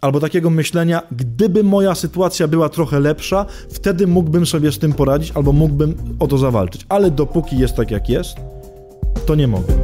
albo 0.00 0.20
takiego 0.20 0.50
myślenia, 0.50 1.02
gdyby 1.12 1.62
moja 1.62 1.94
sytuacja 1.94 2.48
była 2.48 2.68
trochę 2.68 3.00
lepsza, 3.00 3.46
wtedy 3.70 4.06
mógłbym 4.06 4.46
sobie 4.46 4.72
z 4.72 4.78
tym 4.78 4.92
poradzić, 4.92 5.32
albo 5.34 5.52
mógłbym 5.52 5.94
o 6.18 6.26
to 6.26 6.38
zawalczyć. 6.38 6.86
Ale 6.88 7.10
dopóki 7.10 7.58
jest 7.58 7.74
tak, 7.76 7.90
jak 7.90 8.08
jest, 8.08 8.36
to 9.26 9.34
nie 9.34 9.48
mogę. 9.48 9.74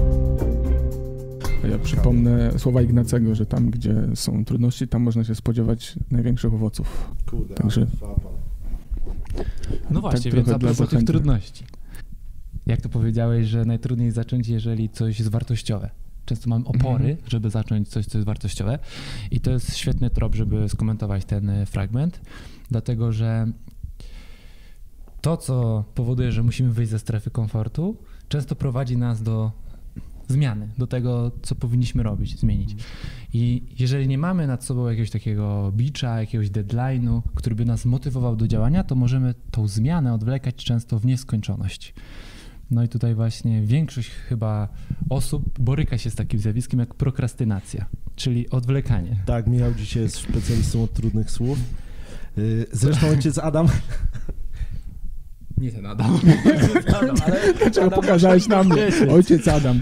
Ja 1.71 1.79
przypomnę 1.79 2.59
słowa 2.59 2.83
Ignacego, 2.83 3.35
że 3.35 3.47
tam, 3.47 3.71
gdzie 3.71 3.95
są 4.15 4.45
trudności, 4.45 4.89
tam 4.89 5.03
można 5.03 5.25
się 5.25 5.35
spodziewać 5.35 5.95
największych 6.11 6.55
owoców. 6.55 7.11
Kurde, 7.31 7.55
Także- 7.55 7.87
No 9.91 10.01
właśnie, 10.01 10.31
Tak 10.31 10.35
więc 10.35 10.49
a 10.49 10.59
dla 10.59 10.69
propos 10.75 10.91
tych 10.91 11.05
trudności. 11.05 11.65
Jak 12.67 12.81
to 12.81 12.89
powiedziałeś, 12.89 13.47
że 13.47 13.65
najtrudniej 13.65 14.11
zacząć, 14.11 14.49
jeżeli 14.49 14.89
coś 14.89 15.19
jest 15.19 15.31
wartościowe. 15.31 15.91
Często 16.25 16.51
mam 16.51 16.67
opory, 16.67 17.05
Mhm. 17.05 17.17
żeby 17.31 17.51
zacząć 17.51 17.89
coś, 17.89 18.07
co 18.07 18.19
jest 18.19 18.27
wartościowe. 18.27 18.79
I 19.31 19.41
to 19.41 19.51
jest 19.51 19.77
świetny 19.77 20.11
trop, 20.11 20.35
żeby 20.35 20.69
skomentować 20.69 21.25
ten 21.25 21.49
e, 21.49 21.67
fragment, 21.67 22.21
dlatego 22.71 23.13
że 23.13 23.47
to, 25.21 25.37
co 25.37 25.85
powoduje, 25.95 26.33
że 26.33 26.43
musimy 26.43 26.73
wyjść 26.73 26.91
ze 26.91 26.99
strefy 26.99 27.31
komfortu, 27.31 27.97
często 28.29 28.57
prowadzi 28.57 28.97
nas 28.97 29.23
do 29.23 29.53
zmiany, 30.29 30.69
do 30.79 30.87
tego, 30.87 31.31
co 31.43 31.55
powinniśmy 31.55 32.03
robić, 32.03 32.39
zmienić. 32.41 32.77
I 33.33 33.63
jeżeli 33.79 34.09
nie 34.09 34.19
mamy 34.19 34.47
nad 34.47 34.65
sobą 34.65 34.89
jakiegoś 34.89 35.11
takiego 35.11 35.73
bicza, 35.77 36.21
jakiegoś 36.21 36.51
deadline'u, 36.51 37.23
który 37.35 37.55
by 37.57 37.65
nas 37.65 37.85
motywował 37.85 38.37
do 38.37 38.49
działania, 38.49 38.85
to 38.85 38.95
możemy 38.95 39.35
tą 39.51 39.69
zmianę 39.69 40.15
odwlekać 40.15 40.55
często 40.55 40.99
w 40.99 41.07
nieskończoność. 41.07 41.95
No 42.71 42.83
i 42.85 42.89
tutaj 42.89 43.15
właśnie 43.15 43.63
większość 43.63 44.11
chyba 44.11 44.69
osób 45.11 45.59
boryka 45.59 45.99
się 45.99 46.11
z 46.11 46.15
takim 46.15 46.41
zjawiskiem 46.41 46.81
jak 46.81 46.95
prokrastynacja, 46.95 47.87
czyli 48.17 48.51
odwlekanie. 48.51 49.17
Tak, 49.27 49.47
Michał 49.47 49.75
dzisiaj 49.75 50.03
jest 50.03 50.17
specjalistą 50.17 50.83
od 50.83 50.93
trudnych 50.93 51.31
słów. 51.31 51.59
Y, 52.39 52.67
Zresztą 52.73 53.09
ojciec 53.09 53.39
Adam, 53.39 53.69
Nie 55.59 55.73
ten 55.73 55.87
Adam. 55.87 56.21
Dlaczego 57.61 57.91
pokazałeś 57.91 58.49
na 58.49 58.65
mnie? 58.65 58.89
Ojciec 59.11 59.49
Adam. 59.49 59.81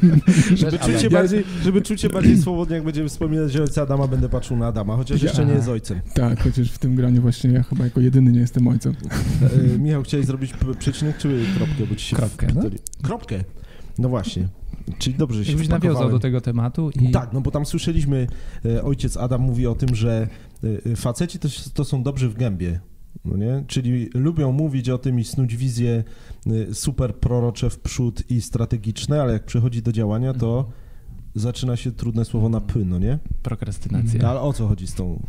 żeby 0.56 0.78
czuć, 0.78 1.00
się 1.00 1.10
bardziej, 1.10 1.44
żeby 1.64 1.82
czuć 1.82 2.00
się 2.00 2.08
bardziej 2.08 2.36
swobodnie, 2.36 2.76
jak 2.76 2.84
będziemy 2.84 3.08
wspominać 3.08 3.52
że 3.52 3.62
ojca 3.62 3.82
Adama, 3.82 4.06
będę 4.06 4.28
patrzył 4.28 4.56
na 4.56 4.66
Adama, 4.66 4.96
chociaż 4.96 5.22
jeszcze 5.22 5.46
nie 5.46 5.52
jest 5.52 5.68
ojcem. 5.68 6.00
Tak, 6.14 6.42
chociaż 6.42 6.70
w 6.70 6.78
tym 6.78 6.94
graniu 6.94 7.22
właśnie 7.22 7.50
ja 7.50 7.62
chyba 7.62 7.84
jako 7.84 8.00
jedyny 8.00 8.32
nie 8.32 8.40
jestem 8.40 8.68
ojcem. 8.68 8.94
Y, 9.74 9.78
Michał, 9.78 10.02
chciałeś 10.02 10.26
zrobić 10.26 10.54
przecinek 10.78 11.18
czy 11.18 11.44
kropkę? 11.56 11.86
Bo 11.90 11.94
ci 11.94 12.04
się 12.04 12.16
Kropkę, 12.16 12.46
no. 12.54 12.62
Kropkę? 13.02 13.44
No 13.98 14.08
właśnie. 14.08 14.48
Czyli 14.98 15.16
dobrze, 15.16 15.44
się 15.44 15.50
Jakbyś 15.50 15.68
nawiązał 15.68 16.10
do 16.10 16.18
tego 16.18 16.40
tematu 16.40 16.90
i 16.90 17.10
Tak, 17.10 17.32
no 17.32 17.40
bo 17.40 17.50
tam 17.50 17.66
słyszeliśmy, 17.66 18.26
e, 18.64 18.82
ojciec 18.82 19.16
Adam 19.16 19.40
mówi 19.40 19.66
o 19.66 19.74
tym, 19.74 19.94
że 19.94 20.28
e, 20.92 20.96
faceci 20.96 21.38
to, 21.38 21.48
to 21.74 21.84
są 21.84 22.02
dobrzy 22.02 22.28
w 22.28 22.34
gębie, 22.34 22.80
no 23.24 23.36
nie? 23.36 23.64
Czyli 23.66 24.10
lubią 24.14 24.52
mówić 24.52 24.88
o 24.90 24.98
tym 24.98 25.20
i 25.20 25.24
snuć 25.24 25.56
wizje 25.56 26.04
e, 26.46 26.74
super 26.74 27.14
prorocze 27.14 27.70
w 27.70 27.78
przód 27.78 28.30
i 28.30 28.40
strategiczne, 28.40 29.22
ale 29.22 29.32
jak 29.32 29.44
przychodzi 29.44 29.82
do 29.82 29.92
działania, 29.92 30.34
to 30.34 30.70
zaczyna 31.34 31.76
się 31.76 31.92
trudne 31.92 32.24
słowo 32.24 32.48
na 32.48 32.60
py, 32.60 32.84
no 32.84 32.98
nie? 32.98 33.18
prokrastynacja. 33.42 34.22
No, 34.22 34.28
ale 34.28 34.40
o 34.40 34.52
co 34.52 34.68
chodzi 34.68 34.86
z 34.86 34.94
tą... 34.94 35.22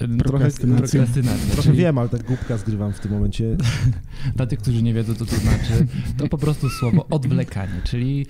Trochę, 0.00 0.18
Prokrastynacja. 0.18 1.06
Trochę 1.52 1.62
czyli 1.62 1.78
wiem, 1.78 1.98
ale 1.98 2.08
tak 2.08 2.22
głupka 2.22 2.56
zgrywam 2.56 2.92
w 2.92 3.00
tym 3.00 3.12
momencie. 3.12 3.56
Dla 4.36 4.46
tych, 4.46 4.58
którzy 4.58 4.82
nie 4.82 4.94
wiedzą, 4.94 5.14
co 5.14 5.26
to 5.26 5.36
znaczy, 5.36 5.86
to 6.16 6.28
po 6.28 6.38
prostu 6.38 6.68
słowo 6.68 7.06
odwlekanie, 7.10 7.80
czyli 7.84 8.26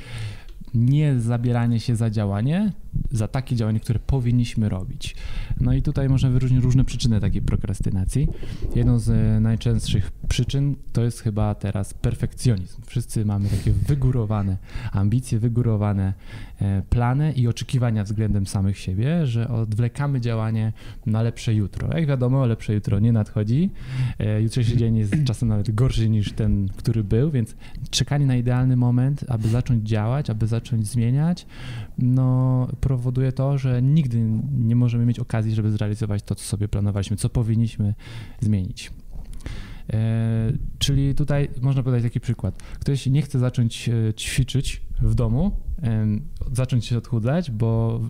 nie 0.74 1.20
zabieranie 1.20 1.80
się 1.80 1.96
za 1.96 2.10
działanie, 2.10 2.72
za 3.12 3.28
takie 3.28 3.56
działanie, 3.56 3.80
które 3.80 3.98
powinniśmy 3.98 4.68
robić. 4.68 5.16
No 5.60 5.72
i 5.72 5.82
tutaj 5.82 6.08
można 6.08 6.30
wyróżnić 6.30 6.62
różne 6.62 6.84
przyczyny 6.84 7.20
takiej 7.20 7.42
prokrastynacji. 7.42 8.28
Jedną 8.74 8.98
z 8.98 9.08
e, 9.10 9.40
najczęstszych 9.40 10.10
przyczyn 10.28 10.74
to 10.92 11.02
jest 11.02 11.20
chyba 11.20 11.54
teraz 11.54 11.94
perfekcjonizm. 11.94 12.82
Wszyscy 12.86 13.24
mamy 13.24 13.48
takie 13.48 13.72
wygórowane 13.72 14.56
ambicje, 14.92 15.38
wygórowane 15.38 16.12
e, 16.60 16.82
plany 16.90 17.32
i 17.32 17.48
oczekiwania 17.48 18.04
względem 18.04 18.46
samych 18.46 18.78
siebie, 18.78 19.26
że 19.26 19.48
odwlekamy 19.48 20.20
działanie 20.20 20.72
na 21.06 21.22
lepsze 21.22 21.54
jutro. 21.54 21.96
Jak 21.96 22.06
wiadomo, 22.06 22.46
lepsze 22.46 22.74
jutro 22.74 22.98
nie 22.98 23.12
nadchodzi. 23.12 23.70
E, 24.18 24.42
Jutrzejszy 24.42 24.76
dzień 24.76 24.96
jest 24.96 25.14
czasem 25.24 25.48
nawet 25.48 25.74
gorszy 25.74 26.08
niż 26.08 26.32
ten, 26.32 26.68
który 26.76 27.04
był, 27.04 27.30
więc 27.30 27.54
czekanie 27.90 28.26
na 28.26 28.36
idealny 28.36 28.76
moment, 28.76 29.24
aby 29.28 29.48
zacząć 29.48 29.88
działać, 29.88 30.30
aby 30.30 30.46
zacząć 30.46 30.59
zmieniać, 30.80 31.46
no 31.98 32.68
powoduje 32.80 33.32
to, 33.32 33.58
że 33.58 33.82
nigdy 33.82 34.20
nie 34.58 34.76
możemy 34.76 35.06
mieć 35.06 35.18
okazji, 35.18 35.54
żeby 35.54 35.70
zrealizować 35.70 36.22
to, 36.22 36.34
co 36.34 36.44
sobie 36.44 36.68
planowaliśmy, 36.68 37.16
co 37.16 37.28
powinniśmy 37.28 37.94
zmienić. 38.40 38.92
E, 39.92 40.52
czyli 40.78 41.14
tutaj 41.14 41.48
można 41.62 41.82
podać 41.82 42.02
taki 42.02 42.20
przykład. 42.20 42.62
Ktoś 42.78 43.06
nie 43.06 43.22
chce 43.22 43.38
zacząć 43.38 43.88
e, 43.88 44.14
ćwiczyć 44.14 44.82
w 45.02 45.14
domu, 45.14 45.50
zacząć 46.52 46.86
się 46.86 46.98
odchudzać, 46.98 47.50
bo 47.50 48.00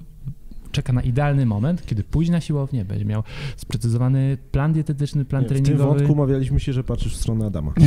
czeka 0.73 0.93
na 0.93 1.03
idealny 1.03 1.47
moment, 1.47 1.87
kiedy 1.87 2.05
pójdzie 2.05 2.33
na 2.33 2.41
siłownię, 2.41 2.85
będzie 2.85 3.05
miał 3.05 3.23
sprecyzowany 3.57 4.39
plan 4.53 4.73
dietetyczny, 4.73 5.25
plan 5.25 5.43
Nie, 5.43 5.49
w 5.49 5.53
tym 5.53 5.63
treningowy. 5.63 5.99
wątku 5.99 6.13
umawialiśmy 6.13 6.61
się, 6.61 6.73
że 6.73 6.85
patrzysz 6.85 7.15
w 7.15 7.17
stronę 7.17 7.47
Adama. 7.47 7.73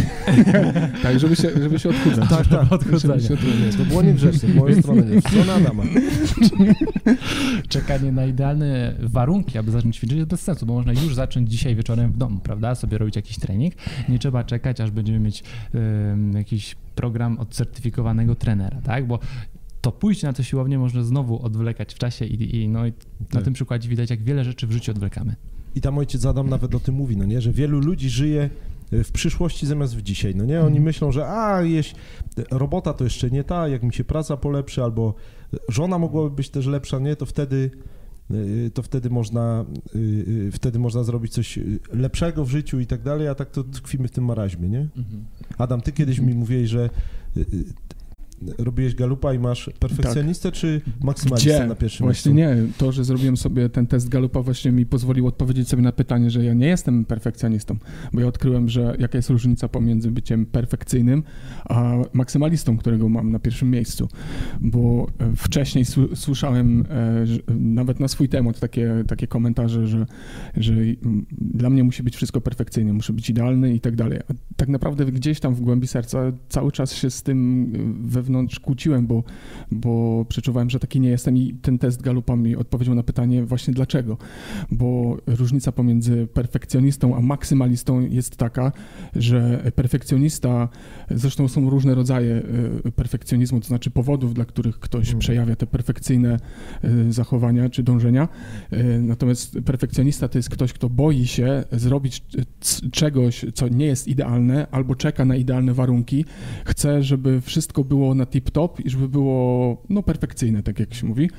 Tak, 1.03 1.19
żeby 1.19 1.35
się, 1.35 1.49
żeby 1.61 1.79
się 1.79 1.89
odchudzać. 1.89 2.29
Tak, 2.29 2.47
tak. 2.47 2.67
Żeby 2.99 3.19
się. 3.21 3.37
To 3.77 3.85
było 3.85 4.01
niegrzeczne, 4.01 4.49
w 4.49 4.55
moją 4.55 4.81
stronę 4.81 5.01
nie, 5.01 5.21
w 5.21 5.27
stronę 5.27 5.53
Adama. 5.53 5.83
czekanie 7.69 8.11
na 8.11 8.25
idealne 8.25 8.95
warunki, 8.99 9.57
aby 9.57 9.71
zacząć 9.71 9.95
ćwiczyć 9.95 10.17
jest 10.17 10.29
bez 10.29 10.41
sensu, 10.41 10.65
bo 10.65 10.73
można 10.73 10.91
już 10.91 11.15
zacząć 11.15 11.51
dzisiaj 11.51 11.75
wieczorem 11.75 12.11
w 12.11 12.17
domu, 12.17 12.39
prawda? 12.39 12.75
Sobie 12.75 12.97
robić 12.97 13.15
jakiś 13.15 13.37
trening. 13.37 13.73
Nie 14.09 14.19
trzeba 14.19 14.43
czekać, 14.43 14.81
aż 14.81 14.91
będziemy 14.91 15.19
mieć 15.19 15.43
em, 15.73 16.33
jakiś 16.33 16.75
program 16.95 17.39
od 17.39 17.49
certyfikowanego 17.49 18.35
trenera, 18.35 18.81
tak? 18.81 19.07
Bo 19.07 19.19
to 19.83 19.91
pójście 19.91 20.27
na 20.27 20.33
tę 20.33 20.43
siłownię 20.43 20.79
można 20.79 21.03
znowu 21.03 21.45
odwlekać 21.45 21.93
w 21.93 21.97
czasie 21.97 22.25
i, 22.25 22.61
i, 22.61 22.69
no, 22.69 22.87
i 22.87 22.93
na 23.19 23.25
Tak. 23.29 23.43
tym 23.43 23.53
przykładzie 23.53 23.89
widać, 23.89 24.09
jak 24.09 24.23
wiele 24.23 24.43
rzeczy 24.43 24.67
w 24.67 24.71
życiu 24.71 24.91
odwlekamy. 24.91 25.35
I 25.75 25.81
tam 25.81 25.97
ojciec 25.97 26.25
Adam 26.25 26.49
nawet 26.49 26.75
o 26.75 26.79
tym 26.79 26.95
mówi, 26.95 27.17
no 27.17 27.25
nie, 27.25 27.41
że 27.41 27.51
wielu 27.51 27.79
ludzi 27.79 28.09
żyje 28.09 28.49
w 28.91 29.11
przyszłości 29.11 29.67
zamiast 29.67 29.95
w 29.95 30.01
dzisiaj, 30.01 30.35
no 30.35 30.45
nie? 30.45 30.59
Oni 30.59 30.67
Mhm. 30.67 30.83
myślą, 30.83 31.11
że 31.11 31.27
a, 31.27 31.61
jeś, 31.61 31.95
robota 32.51 32.93
to 32.93 33.03
jeszcze 33.03 33.31
nie 33.31 33.43
ta, 33.43 33.67
jak 33.67 33.83
mi 33.83 33.93
się 33.93 34.03
praca 34.03 34.37
polepszy, 34.37 34.83
albo 34.83 35.13
żona 35.69 35.99
mogłaby 35.99 36.35
być 36.35 36.49
też 36.49 36.65
lepsza, 36.65 36.99
nie? 36.99 37.15
To 37.15 37.25
wtedy 37.25 37.71
y, 38.31 38.71
to 38.73 38.81
wtedy 38.81 39.09
można, 39.09 39.65
wtedy 40.51 40.79
można 40.79 41.03
zrobić 41.03 41.33
coś 41.33 41.59
lepszego 41.93 42.45
w 42.45 42.49
życiu 42.49 42.79
i 42.79 42.85
tak 42.85 43.01
dalej, 43.01 43.27
a 43.27 43.35
tak 43.35 43.51
to 43.51 43.63
tkwimy 43.63 44.07
w 44.07 44.11
tym 44.11 44.25
maraźmie, 44.25 44.69
nie? 44.69 44.87
Adam, 45.57 45.81
ty 45.81 45.91
kiedyś 45.91 46.19
mi 46.19 46.33
mówiłeś, 46.33 46.69
że 46.69 46.89
robiłeś 48.57 48.95
galupa 48.95 49.33
i 49.33 49.39
masz 49.39 49.69
perfekcjonistę 49.79 50.51
czy 50.51 50.81
maksymalistę 51.01 51.50
Gdzie? 51.50 51.67
na 51.67 51.75
pierwszym 51.75 52.05
Właśnie 52.05 52.33
miejscu? 52.33 52.62
nie. 52.62 52.67
To, 52.77 52.91
że 52.91 53.03
zrobiłem 53.03 53.38
sobie 53.38 53.69
ten 53.69 53.88
test 53.88 54.09
Galupa 54.09 54.41
właśnie 54.41 54.71
mi 54.71 54.85
pozwoliło 54.85 55.29
odpowiedzieć 55.29 55.69
sobie 55.69 55.83
na 55.83 55.91
pytanie, 55.91 56.29
że 56.29 56.43
ja 56.43 56.53
nie 56.53 56.67
jestem 56.67 57.05
perfekcjonistą, 57.05 57.77
bo 58.13 58.21
ja 58.21 58.27
odkryłem, 58.27 58.69
że 58.69 58.95
jaka 59.00 59.17
jest 59.17 59.29
różnica 59.29 59.67
pomiędzy 59.67 60.12
byciem 60.12 60.45
perfekcyjnym 60.45 61.23
a 61.65 61.93
maksymalistą, 62.13 62.77
którego 62.77 63.09
mam 63.09 63.31
na 63.31 63.39
pierwszym 63.39 63.71
miejscu. 63.71 64.07
Bo 64.62 65.07
e, 65.19 65.35
wcześniej 65.35 65.85
słyszałem 66.15 66.85
e, 66.89 67.25
nawet 67.59 68.00
na 68.00 68.07
swój 68.07 68.29
temat 68.29 68.59
takie, 68.59 69.03
takie 69.07 69.27
komentarze, 69.27 69.88
że, 69.88 70.05
że 70.57 70.73
dla 71.41 71.69
mnie 71.69 71.83
musi 71.83 72.03
być 72.03 72.15
wszystko 72.15 72.41
perfekcyjne, 72.41 72.93
muszę 72.93 73.13
być 73.13 73.29
idealny 73.29 73.73
i 73.73 73.79
tak 73.79 73.95
dalej. 73.95 74.19
A 74.29 74.33
tak 74.55 74.69
naprawdę 74.69 75.05
gdzieś 75.05 75.39
tam 75.39 75.55
w 75.55 75.62
głębi 75.62 75.88
serca 75.88 76.31
cały 76.50 76.71
czas 76.71 76.93
się 76.93 77.09
z 77.09 77.23
tym 77.23 77.71
e, 77.75 78.07
wewnątrz 78.33 78.59
kłóciłem, 78.59 79.07
bo, 79.07 79.23
bo 79.71 80.25
przeczuwałem, 80.29 80.69
że 80.69 80.79
taki 80.79 80.99
nie 80.99 81.09
jestem 81.09 81.37
i 81.37 81.53
ten 81.61 81.79
test 81.79 82.01
Galupa 82.01 82.35
mi 82.35 82.55
odpowiedział 82.55 82.95
na 82.95 83.03
pytanie 83.03 83.45
właśnie 83.45 83.73
dlaczego. 83.73 84.17
Bo 84.71 85.17
różnica 85.27 85.71
pomiędzy 85.71 86.27
perfekcjonistą 86.27 87.15
a 87.15 87.21
maksymalistą 87.21 88.01
jest 88.01 88.35
taka, 88.37 88.71
że 89.15 89.71
perfekcjonista, 89.75 90.69
zresztą 91.11 91.47
są 91.47 91.69
różne 91.69 91.95
rodzaje 91.95 92.41
e, 92.85 92.91
perfekcjonizmu, 92.91 93.59
to 93.59 93.67
znaczy 93.67 93.91
powodów, 93.91 94.33
dla 94.33 94.45
których 94.45 94.79
ktoś 94.79 95.09
Mm. 95.09 95.19
przejawia 95.19 95.55
te 95.55 95.67
perfekcyjne 95.67 96.39
e, 96.83 97.11
zachowania 97.11 97.69
czy 97.69 97.83
dążenia. 97.83 98.27
E, 98.71 98.83
Natomiast 98.99 99.57
perfekcjonista 99.65 100.27
to 100.27 100.37
jest 100.37 100.49
ktoś, 100.49 100.73
kto 100.73 100.89
boi 100.89 101.27
się 101.27 101.63
zrobić 101.71 102.23
czegoś, 102.91 103.45
co 103.53 103.67
nie 103.67 103.85
jest 103.85 104.07
idealne, 104.07 104.67
albo 104.71 104.95
czeka 104.95 105.25
na 105.25 105.35
idealne 105.35 105.73
warunki, 105.73 106.25
chce, 106.65 107.03
żeby 107.03 107.41
wszystko 107.41 107.83
było 107.83 108.12
na 108.15 108.25
tip-top 108.25 108.86
i 108.86 108.89
żeby 108.89 109.10
było 109.10 109.77
no, 109.89 110.03
perfekcyjne, 110.03 110.63
tak 110.63 110.79
jak 110.79 110.93
się 110.93 111.08
mówi. 111.08 111.29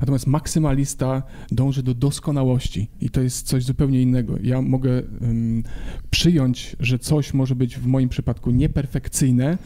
Natomiast 0.00 0.26
maksymalista 0.26 1.22
dąży 1.52 1.82
do 1.82 1.94
doskonałości 1.94 2.90
i 3.00 3.10
to 3.10 3.20
jest 3.20 3.46
coś 3.46 3.64
zupełnie 3.64 4.02
innego. 4.02 4.34
Ja 4.42 4.62
mogę 4.62 4.98
ym, 5.22 5.62
przyjąć, 6.10 6.76
że 6.80 6.98
coś 6.98 7.34
może 7.34 7.54
być 7.54 7.76
w 7.76 7.86
moim 7.86 8.08
przypadku 8.08 8.50
nieperfekcyjne, 8.50 9.58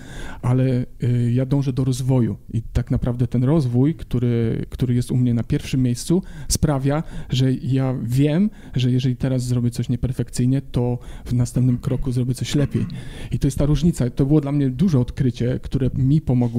ale 0.42 0.87
y, 1.02 1.33
ja 1.33 1.47
dążę 1.47 1.73
do 1.73 1.85
rozwoju 1.85 2.37
i 2.52 2.62
tak 2.62 2.90
naprawdę 2.90 3.26
ten 3.26 3.45
rozwój, 3.45 3.95
który, 3.95 4.66
który 4.71 4.95
jest 4.95 5.11
u 5.11 5.16
mnie 5.16 5.35
na 5.35 5.42
pierwszym 5.42 5.83
miejscu, 5.83 6.23
sprawia, 6.49 7.02
że 7.31 7.52
ja 7.52 7.95
wiem, 8.02 8.50
że 8.75 8.90
jeżeli 8.90 9.16
teraz 9.16 9.45
zrobię 9.45 9.71
coś 9.71 9.88
nieperfekcyjnie, 9.88 10.62
to 10.62 10.99
w 11.25 11.33
następnym 11.33 11.78
kroku 11.78 12.12
zrobię 12.12 12.35
coś 12.35 12.54
lepiej. 12.54 12.87
I 13.31 13.38
to 13.38 13.47
jest 13.47 13.59
ta 13.59 13.66
różnica. 13.66 14.11
To 14.11 14.26
było 14.26 14.40
dla 14.40 14.52
mnie 14.52 14.71
duże 14.71 14.99
odkrycie, 14.99 15.61
które 15.62 15.90
mi 15.95 16.21
pomogło 16.21 16.51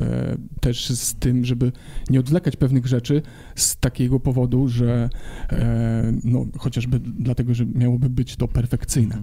e, 0.00 0.36
też 0.60 0.90
z 0.90 1.14
tym, 1.14 1.44
żeby 1.44 1.72
nie 2.10 2.20
odwlekać 2.20 2.56
pewnych 2.56 2.86
rzeczy 2.86 3.22
z 3.54 3.76
takiego 3.76 4.20
powodu, 4.20 4.68
że 4.68 5.10
e, 5.50 6.12
no, 6.24 6.46
chociażby 6.58 7.00
dlatego, 7.00 7.54
że 7.54 7.66
miałoby 7.66 8.10
być 8.10 8.36
to 8.36 8.48
perfekcyjne. 8.48 9.22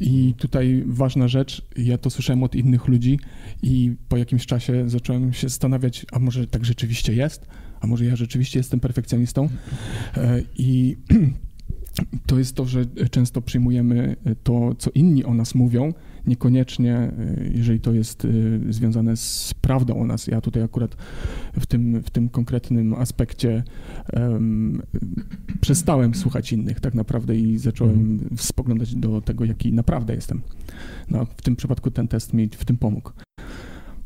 I 0.00 0.34
tutaj 0.38 0.84
ważna 0.86 1.28
rzecz, 1.28 1.66
ja 1.76 1.98
to 1.98 2.10
słyszałem 2.10 2.42
od 2.42 2.54
innych 2.54 2.88
ludzi 2.88 3.18
i 3.62 3.96
po 4.08 4.16
jakimś 4.16 4.46
czasie 4.46 4.90
zacząłem 4.90 5.32
się 5.32 5.48
zastanawiać, 5.48 6.06
a 6.12 6.18
może 6.18 6.46
tak 6.46 6.64
rzeczywiście 6.64 7.14
jest? 7.14 7.46
A 7.80 7.86
może 7.86 8.04
ja 8.04 8.16
rzeczywiście 8.16 8.58
jestem 8.58 8.80
perfekcjonistą? 8.80 9.48
E, 10.16 10.42
I 10.58 10.96
to 12.26 12.38
jest 12.38 12.54
to, 12.54 12.64
że 12.64 12.86
często 13.10 13.42
przyjmujemy 13.42 14.16
to, 14.42 14.74
co 14.78 14.90
inni 14.94 15.24
o 15.24 15.34
nas 15.34 15.54
mówią, 15.54 15.92
niekoniecznie, 16.26 16.94
e, 16.96 17.12
jeżeli 17.54 17.80
to 17.80 17.92
jest 17.92 18.24
e, 18.24 18.28
związane 18.72 19.16
z 19.16 19.54
prawdą 19.60 20.00
o 20.00 20.06
nas. 20.06 20.26
Ja 20.26 20.40
tutaj 20.40 20.62
akurat 20.62 20.96
w 21.60 21.66
tym, 21.66 22.02
w 22.02 22.10
tym 22.10 22.28
konkretnym 22.28 22.94
aspekcie 22.94 23.62
um, 24.12 24.82
przestałem 25.60 26.14
słuchać 26.14 26.52
innych 26.52 26.80
tak 26.80 26.94
naprawdę 26.94 27.36
i 27.36 27.58
zacząłem 27.58 28.18
spoglądać 28.36 28.94
do 28.94 29.20
tego, 29.20 29.44
jaki 29.44 29.72
naprawdę 29.72 30.14
jestem. 30.14 30.40
No, 31.10 31.24
w 31.36 31.42
tym 31.42 31.56
przypadku 31.56 31.90
ten 31.90 32.08
test 32.08 32.32
mi 32.34 32.48
w 32.48 32.64
tym 32.64 32.76
pomógł. 32.76 33.10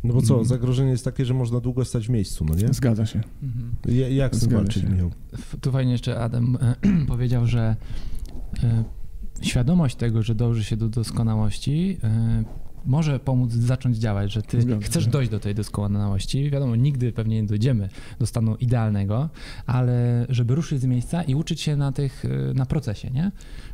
No 0.05 0.15
bo 0.15 0.23
co, 0.23 0.35
Mhm. 0.35 0.49
zagrożenie 0.49 0.91
jest 0.91 1.05
takie, 1.05 1.25
że 1.25 1.35
można 1.35 1.61
długo 1.61 1.85
stać 1.85 2.07
w 2.07 2.11
miejscu, 2.11 2.45
no 2.45 2.55
nie? 2.55 2.73
Zgadza 2.73 3.07
się. 3.07 3.21
Mhm. 3.43 3.73
Ja- 3.89 4.09
Jak 4.09 4.35
z 4.37 4.39
tym 4.41 4.49
Zgadza 4.49 4.62
walczyć, 4.62 4.83
się. 4.83 4.91
Michał? 4.91 5.11
Tu 5.61 5.73
fajnie 5.73 5.93
jeszcze 5.93 6.21
Adam 6.21 6.59
powiedział, 7.09 7.47
że 7.47 7.77
e, 8.62 8.85
świadomość 9.40 9.97
tego, 9.97 10.23
że 10.23 10.35
dąży 10.35 10.64
się 10.64 10.76
do 10.76 10.88
doskonałości, 10.88 11.99
e, 12.04 12.44
może 12.87 13.18
pomóc 13.20 13.52
zacząć 13.52 13.97
działać, 13.97 14.32
że 14.32 14.42
ty 14.42 14.62
Zgadza 14.62 14.87
chcesz 14.87 15.06
dojść 15.06 15.30
do 15.30 15.40
tej 15.40 15.54
doskonałości. 15.54 16.50
Wiadomo, 16.50 16.76
nigdy 16.76 17.12
pewnie 17.12 17.42
nie 17.42 17.49
dojdziemy 17.49 17.88
do 18.18 18.26
stanu 18.26 18.56
idealnego, 18.56 19.28
ale 19.66 20.26
żeby 20.28 20.54
ruszyć 20.54 20.80
z 20.80 20.85
miejsca 20.85 21.23
i 21.23 21.35
uczyć 21.35 21.61
się 21.61 21.76
na 21.76 21.92
tych, 21.92 22.25
e, 22.25 22.54
na 22.54 22.66
procesie, 22.66 23.11
nie? 23.11 23.32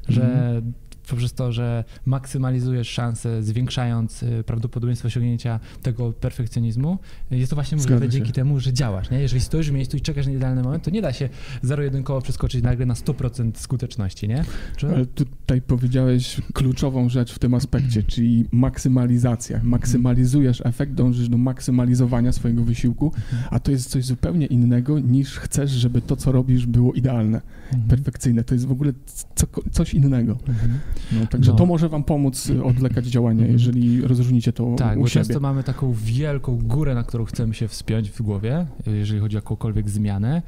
Że 0.09 0.25
Mhm. 0.25 0.73
Poprzez 1.09 1.33
to, 1.33 1.53
że 1.53 1.85
maksymalizujesz 2.07 2.89
szanse, 2.89 3.43
zwiększając 3.43 4.23
e, 4.23 4.45
prawdopodobieństwo 4.45 5.07
osiągnięcia 5.07 5.61
tego 5.83 6.13
perfekcjonizmu, 6.13 6.99
jest 7.31 7.51
to 7.51 7.57
właśnie 7.57 7.77
możliwe 7.77 8.09
dzięki 8.09 8.33
temu, 8.33 8.61
że 8.61 8.73
działasz, 8.73 9.11
nie? 9.11 9.21
Jeżeli 9.21 9.41
stoisz 9.41 9.71
w 9.71 9.73
miejscu 9.73 9.97
i 9.97 10.01
czekasz 10.01 10.27
na 10.27 10.33
idealny 10.33 10.63
moment, 10.63 10.85
to 10.85 10.91
nie 10.91 11.03
da 11.03 11.13
się 11.13 11.29
zero-jedynkowo 11.63 12.21
przeskoczyć 12.21 12.63
nagle 12.63 12.87
na 12.87 12.95
100% 12.95 13.51
skuteczności, 13.55 14.29
nie? 14.29 14.45
Czy... 14.77 14.89
Ale 14.89 15.07
tutaj 15.07 15.63
powiedziałeś 15.63 16.41
kluczową 16.55 17.09
rzecz 17.09 17.33
w 17.33 17.39
tym 17.39 17.55
aspekcie, 17.55 18.03
czyli 18.13 18.45
maksymalizacja. 18.53 19.61
Maksymalizujesz 19.63 20.63
efekt, 20.65 20.93
dążysz 20.93 21.29
do 21.29 21.39
maksymalizowania 21.39 22.33
swojego 22.33 22.65
wysiłku, 22.65 23.13
a 23.51 23.61
to 23.61 23.71
jest 23.71 23.91
coś 23.91 24.05
zupełnie 24.05 24.47
innego 24.47 24.99
niż 24.99 25.39
chcesz, 25.39 25.71
żeby 25.71 26.01
to, 26.01 26.17
co 26.17 26.33
robisz, 26.33 26.67
było 26.67 26.93
idealne, 26.93 27.41
Mhm. 27.73 27.89
perfekcyjne. 27.89 28.45
To 28.45 28.55
jest 28.55 28.67
w 28.67 28.73
ogóle 28.73 28.93
co, 29.35 29.47
coś 29.73 29.95
innego. 29.95 30.39
Mhm. 30.49 30.79
No, 31.13 31.27
także 31.27 31.51
No. 31.51 31.57
to 31.59 31.67
może 31.67 31.89
wam 31.89 32.05
pomóc 32.05 32.51
y, 32.51 32.65
odwlekać 32.65 33.07
działanie, 33.07 33.47
jeżeli 33.47 34.03
rozróżnicie 34.03 34.53
to 34.53 34.75
Tak, 34.79 34.99
u 34.99 35.01
bo 35.01 35.09
siebie. 35.09 35.25
często 35.25 35.41
mamy 35.41 35.63
taką 35.63 35.93
wielką 35.93 36.59
górę, 36.63 36.95
na 36.95 37.03
którą 37.03 37.25
chcemy 37.25 37.55
się 37.55 37.69
wspiąć 37.69 38.11
w 38.11 38.23
głowie, 38.23 38.67
jeżeli 38.87 39.21
chodzi 39.21 39.37
o 39.37 39.39
jakąkolwiek 39.39 39.91
zmianę. 39.91 40.43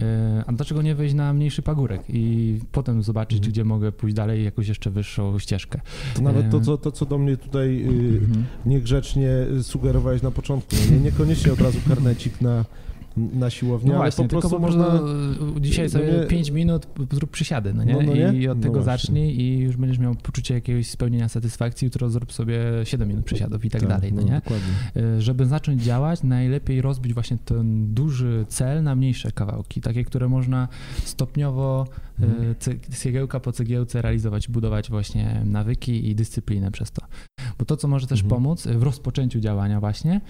E, 0.00 0.44
A 0.46 0.52
dlaczego 0.52 0.82
nie 0.82 0.94
wejść 0.94 1.14
na 1.14 1.32
mniejszy 1.32 1.62
pagórek 1.62 2.00
i 2.08 2.58
potem 2.72 3.02
zobaczyć, 3.02 3.38
Mhm. 3.38 3.52
gdzie 3.52 3.64
mogę 3.64 3.92
pójść 3.92 4.16
dalej, 4.16 4.44
jakąś 4.44 4.68
jeszcze 4.68 4.90
wyższą 4.90 5.38
ścieżkę. 5.38 5.80
To 6.14 6.22
nawet 6.22 6.50
to, 6.50 6.56
E, 6.58 6.60
co, 6.60 6.78
to, 6.78 6.92
co 6.92 7.06
do 7.06 7.18
mnie 7.18 7.36
tutaj 7.36 7.82
y, 7.82 8.18
Mhm. 8.18 8.44
niegrzecznie 8.66 9.28
sugerowałeś 9.62 10.22
na 10.22 10.30
początku. 10.30 10.76
Nie, 10.90 10.98
niekoniecznie 11.00 11.52
od 11.52 11.60
razu 11.60 11.78
karnecik 11.88 12.40
na, 12.40 12.64
na 13.16 13.50
siłownię, 13.50 13.88
No 13.88 13.94
ale 13.94 14.04
właśnie, 14.04 14.24
po 14.24 14.28
prostu 14.30 14.48
tylko 14.48 14.60
po 14.62 14.66
można... 14.66 14.84
prostu 14.98 15.56
e, 15.56 15.60
dzisiaj 15.60 15.84
no 15.84 15.90
sobie 15.90 16.12
nie- 16.20 16.26
5 16.26 16.50
minut 16.50 16.86
zrób 17.12 17.30
przysiady, 17.30 17.74
no 17.74 17.84
nie? 17.84 17.92
No, 17.92 18.00
no 18.02 18.14
nie? 18.14 18.32
I 18.40 18.48
od 18.48 18.58
No 18.58 18.62
tego 18.62 18.74
właśnie. 18.82 18.92
zacznij 18.92 19.40
i 19.40 19.58
już 19.58 19.76
będziesz 19.76 19.98
miał 19.98 20.14
poczucie 20.14 20.54
jakiegoś 20.54 20.90
spełnienia 20.90 21.28
satysfakcji, 21.28 21.86
jutro 21.86 22.10
zrób 22.10 22.32
sobie 22.32 22.58
7 22.84 23.08
minut 23.08 23.24
przysiadów 23.24 23.64
i 23.64 23.70
tak, 23.70 23.86
dalej, 23.86 24.12
no 24.12 24.22
nie? 24.22 24.32
Dokładnie. 24.44 25.02
Y, 25.18 25.22
Żeby 25.22 25.46
zacząć 25.46 25.82
działać, 25.82 26.22
najlepiej 26.22 26.80
rozbić 26.82 27.14
właśnie 27.14 27.38
ten 27.44 27.94
duży 27.94 28.46
cel 28.48 28.82
na 28.82 28.94
mniejsze 28.94 29.32
kawałki, 29.32 29.80
takie, 29.80 30.04
które 30.04 30.28
można 30.28 30.68
stopniowo 31.04 31.86
y, 32.20 32.24
ce- 32.58 32.96
cegiełka 32.96 33.40
po 33.40 33.52
cegiełce 33.52 34.02
realizować, 34.02 34.48
budować 34.48 34.90
właśnie 34.90 35.42
nawyki 35.44 36.08
i 36.10 36.14
dyscyplinę 36.14 36.70
przez 36.70 36.90
to. 36.90 37.02
Bo 37.58 37.64
to, 37.64 37.76
co 37.76 37.88
może 37.88 38.06
też 38.06 38.22
Mhm. 38.22 38.42
pomóc 38.42 38.66
w 38.66 38.82
rozpoczęciu 38.82 39.40
działania 39.40 39.80
właśnie, 39.80 40.20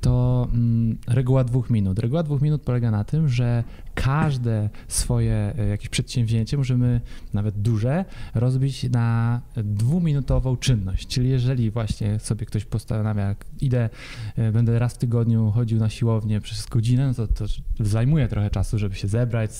to 0.00 0.48
mm, 0.52 0.98
reguła 1.06 1.44
dwóch 1.44 1.70
minut. 1.70 1.98
Reguła 1.98 2.22
dwóch 2.22 2.42
minut 2.42 2.62
polega 2.62 2.90
na 2.90 3.04
tym, 3.04 3.28
że 3.28 3.64
każde 3.96 4.68
swoje 4.88 5.54
e, 5.58 5.66
jakieś 5.68 5.88
przedsięwzięcie 5.88 6.56
możemy, 6.56 7.00
nawet 7.34 7.60
duże, 7.60 8.04
rozbić 8.34 8.90
na 8.90 9.40
dwuminutową 9.56 10.56
czynność. 10.56 11.06
Czyli 11.06 11.30
jeżeli 11.30 11.70
właśnie 11.70 12.18
sobie 12.18 12.46
ktoś 12.46 12.64
postanawia, 12.64 13.36
idę, 13.60 13.90
e, 14.36 14.52
będę 14.52 14.78
raz 14.78 14.94
w 14.94 14.98
tygodniu 14.98 15.50
chodził 15.50 15.78
na 15.78 15.88
siłownię 15.88 16.40
przez 16.40 16.66
godzinę, 16.66 17.06
no 17.06 17.14
to, 17.14 17.26
to 17.26 17.44
zajmuje 17.80 18.28
trochę 18.28 18.50
czasu, 18.50 18.78
żeby 18.78 18.94
się 18.94 19.08
zebrać, 19.08 19.50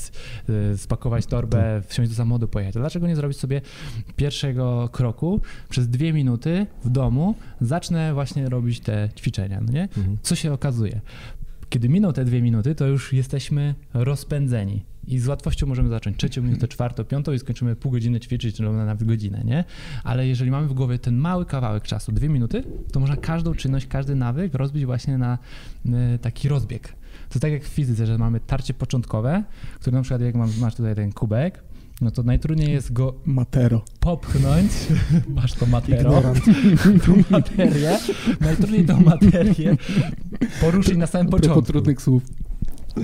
e, 0.72 0.78
spakować 0.78 1.26
torbę, 1.26 1.82
wsiąść 1.86 2.10
do 2.10 2.16
samochodu, 2.16 2.48
pojechać. 2.48 2.76
A 2.76 2.80
dlaczego 2.80 3.06
nie 3.06 3.16
zrobić 3.16 3.38
sobie 3.38 3.60
pierwszego 4.16 4.88
kroku 4.92 5.40
przez 5.68 5.88
dwie 5.88 6.12
minuty 6.12 6.66
w 6.84 6.90
domu, 6.90 7.34
zacznę 7.60 8.14
właśnie 8.14 8.48
robić 8.48 8.80
te 8.80 9.08
ćwiczenia, 9.16 9.60
no 9.60 9.72
nie? 9.72 9.82
Mhm. 9.82 10.16
Co 10.26 10.34
się 10.34 10.52
okazuje? 10.52 11.00
Kiedy 11.68 11.88
miną 11.88 12.12
te 12.12 12.24
dwie 12.24 12.42
minuty, 12.42 12.74
to 12.74 12.86
już 12.86 13.12
jesteśmy 13.12 13.74
rozpędzeni. 13.94 14.84
I 15.06 15.18
z 15.18 15.28
łatwością 15.28 15.66
możemy 15.66 15.88
zacząć 15.88 16.16
trzecią 16.16 16.42
minutę, 16.42 16.68
czwartą, 16.68 17.04
piątą 17.04 17.32
i 17.32 17.38
skończymy 17.38 17.76
pół 17.76 17.92
godziny 17.92 18.20
ćwiczyć, 18.20 18.56
czy 18.56 18.62
nawet 18.62 19.04
godzinę, 19.04 19.42
nie? 19.44 19.64
Ale 20.04 20.26
jeżeli 20.26 20.50
mamy 20.50 20.68
w 20.68 20.72
głowie 20.72 20.98
ten 20.98 21.16
mały 21.16 21.46
kawałek 21.46 21.82
czasu, 21.82 22.12
dwie 22.12 22.28
minuty, 22.28 22.64
to 22.92 23.00
można 23.00 23.16
każdą 23.16 23.54
czynność, 23.54 23.86
każdy 23.86 24.14
nawyk 24.14 24.54
rozbić 24.54 24.84
właśnie 24.84 25.18
na 25.18 25.38
y, 25.86 26.18
taki 26.18 26.48
rozbieg. 26.48 26.92
To 27.28 27.38
tak 27.38 27.52
jak 27.52 27.64
w 27.64 27.68
fizyce, 27.68 28.06
że 28.06 28.18
mamy 28.18 28.40
tarcie 28.40 28.74
początkowe, 28.74 29.44
które 29.80 29.96
na 29.96 30.02
przykład 30.02 30.20
jak 30.20 30.34
masz 30.34 30.74
tutaj 30.74 30.94
ten 30.94 31.12
kubek, 31.12 31.62
no 32.00 32.10
to 32.10 32.22
najtrudniej 32.22 32.72
jest 32.72 32.92
go 32.92 33.14
Matero. 33.24 33.84
popchnąć, 34.00 34.72
masz 35.36 35.52
to 35.52 35.66
matero, 35.66 36.22
tą 37.06 37.22
materię, 37.30 37.98
najtrudniej 38.40 38.84
tą 38.86 39.00
materię 39.00 39.76
poruszyć 40.60 40.96
na 40.96 41.06
samym 41.06 41.26
Po 41.26 41.36
początku. 41.36 41.62
trudnych 41.62 42.02
słów. 42.02 42.22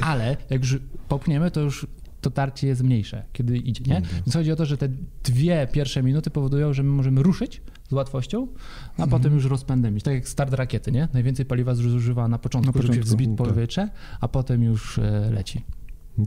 Ale 0.01 0.37
jak 0.51 0.61
już 0.63 0.79
popchniemy, 1.09 1.51
to 1.51 1.61
już 1.61 1.87
to 2.21 2.31
tarcie 2.31 2.67
jest 2.69 2.83
mniejsze, 2.83 3.25
kiedy 3.33 3.59
idzie, 3.59 3.85
nie? 3.87 3.97
Mhm. 3.97 4.23
Więc 4.27 4.35
chodzi 4.35 4.53
o 4.53 4.57
to, 4.57 4.67
że 4.67 4.77
te 4.79 4.89
dwie 5.25 5.69
pierwsze 5.73 6.03
minuty 6.03 6.31
powodują, 6.31 6.73
że 6.73 6.83
my 6.83 6.89
możemy 6.91 7.23
ruszyć 7.23 7.63
z 7.89 7.93
łatwością, 7.93 8.49
a 8.89 8.91
Mhm. 9.03 9.11
potem 9.11 9.35
już 9.35 9.45
rozpędem 9.45 9.97
iść. 9.97 10.05
Tak 10.05 10.15
jak 10.15 10.29
start 10.29 10.55
rakiety, 10.55 10.93
nie? 10.93 11.09
Najwięcej 11.13 11.47
paliwa 11.47 11.75
zużywa 11.75 12.29
na 12.29 12.39
początku, 12.39 12.79
Na 12.79 12.83
żeby 12.83 12.95
się 12.95 13.01
początku, 13.01 13.17
wzbić 13.25 13.39
tak. 13.39 13.49
powietrze, 13.49 13.89
a 14.21 14.29
potem 14.29 14.63
już 14.63 14.99
e, 14.99 15.31
leci. 15.33 15.65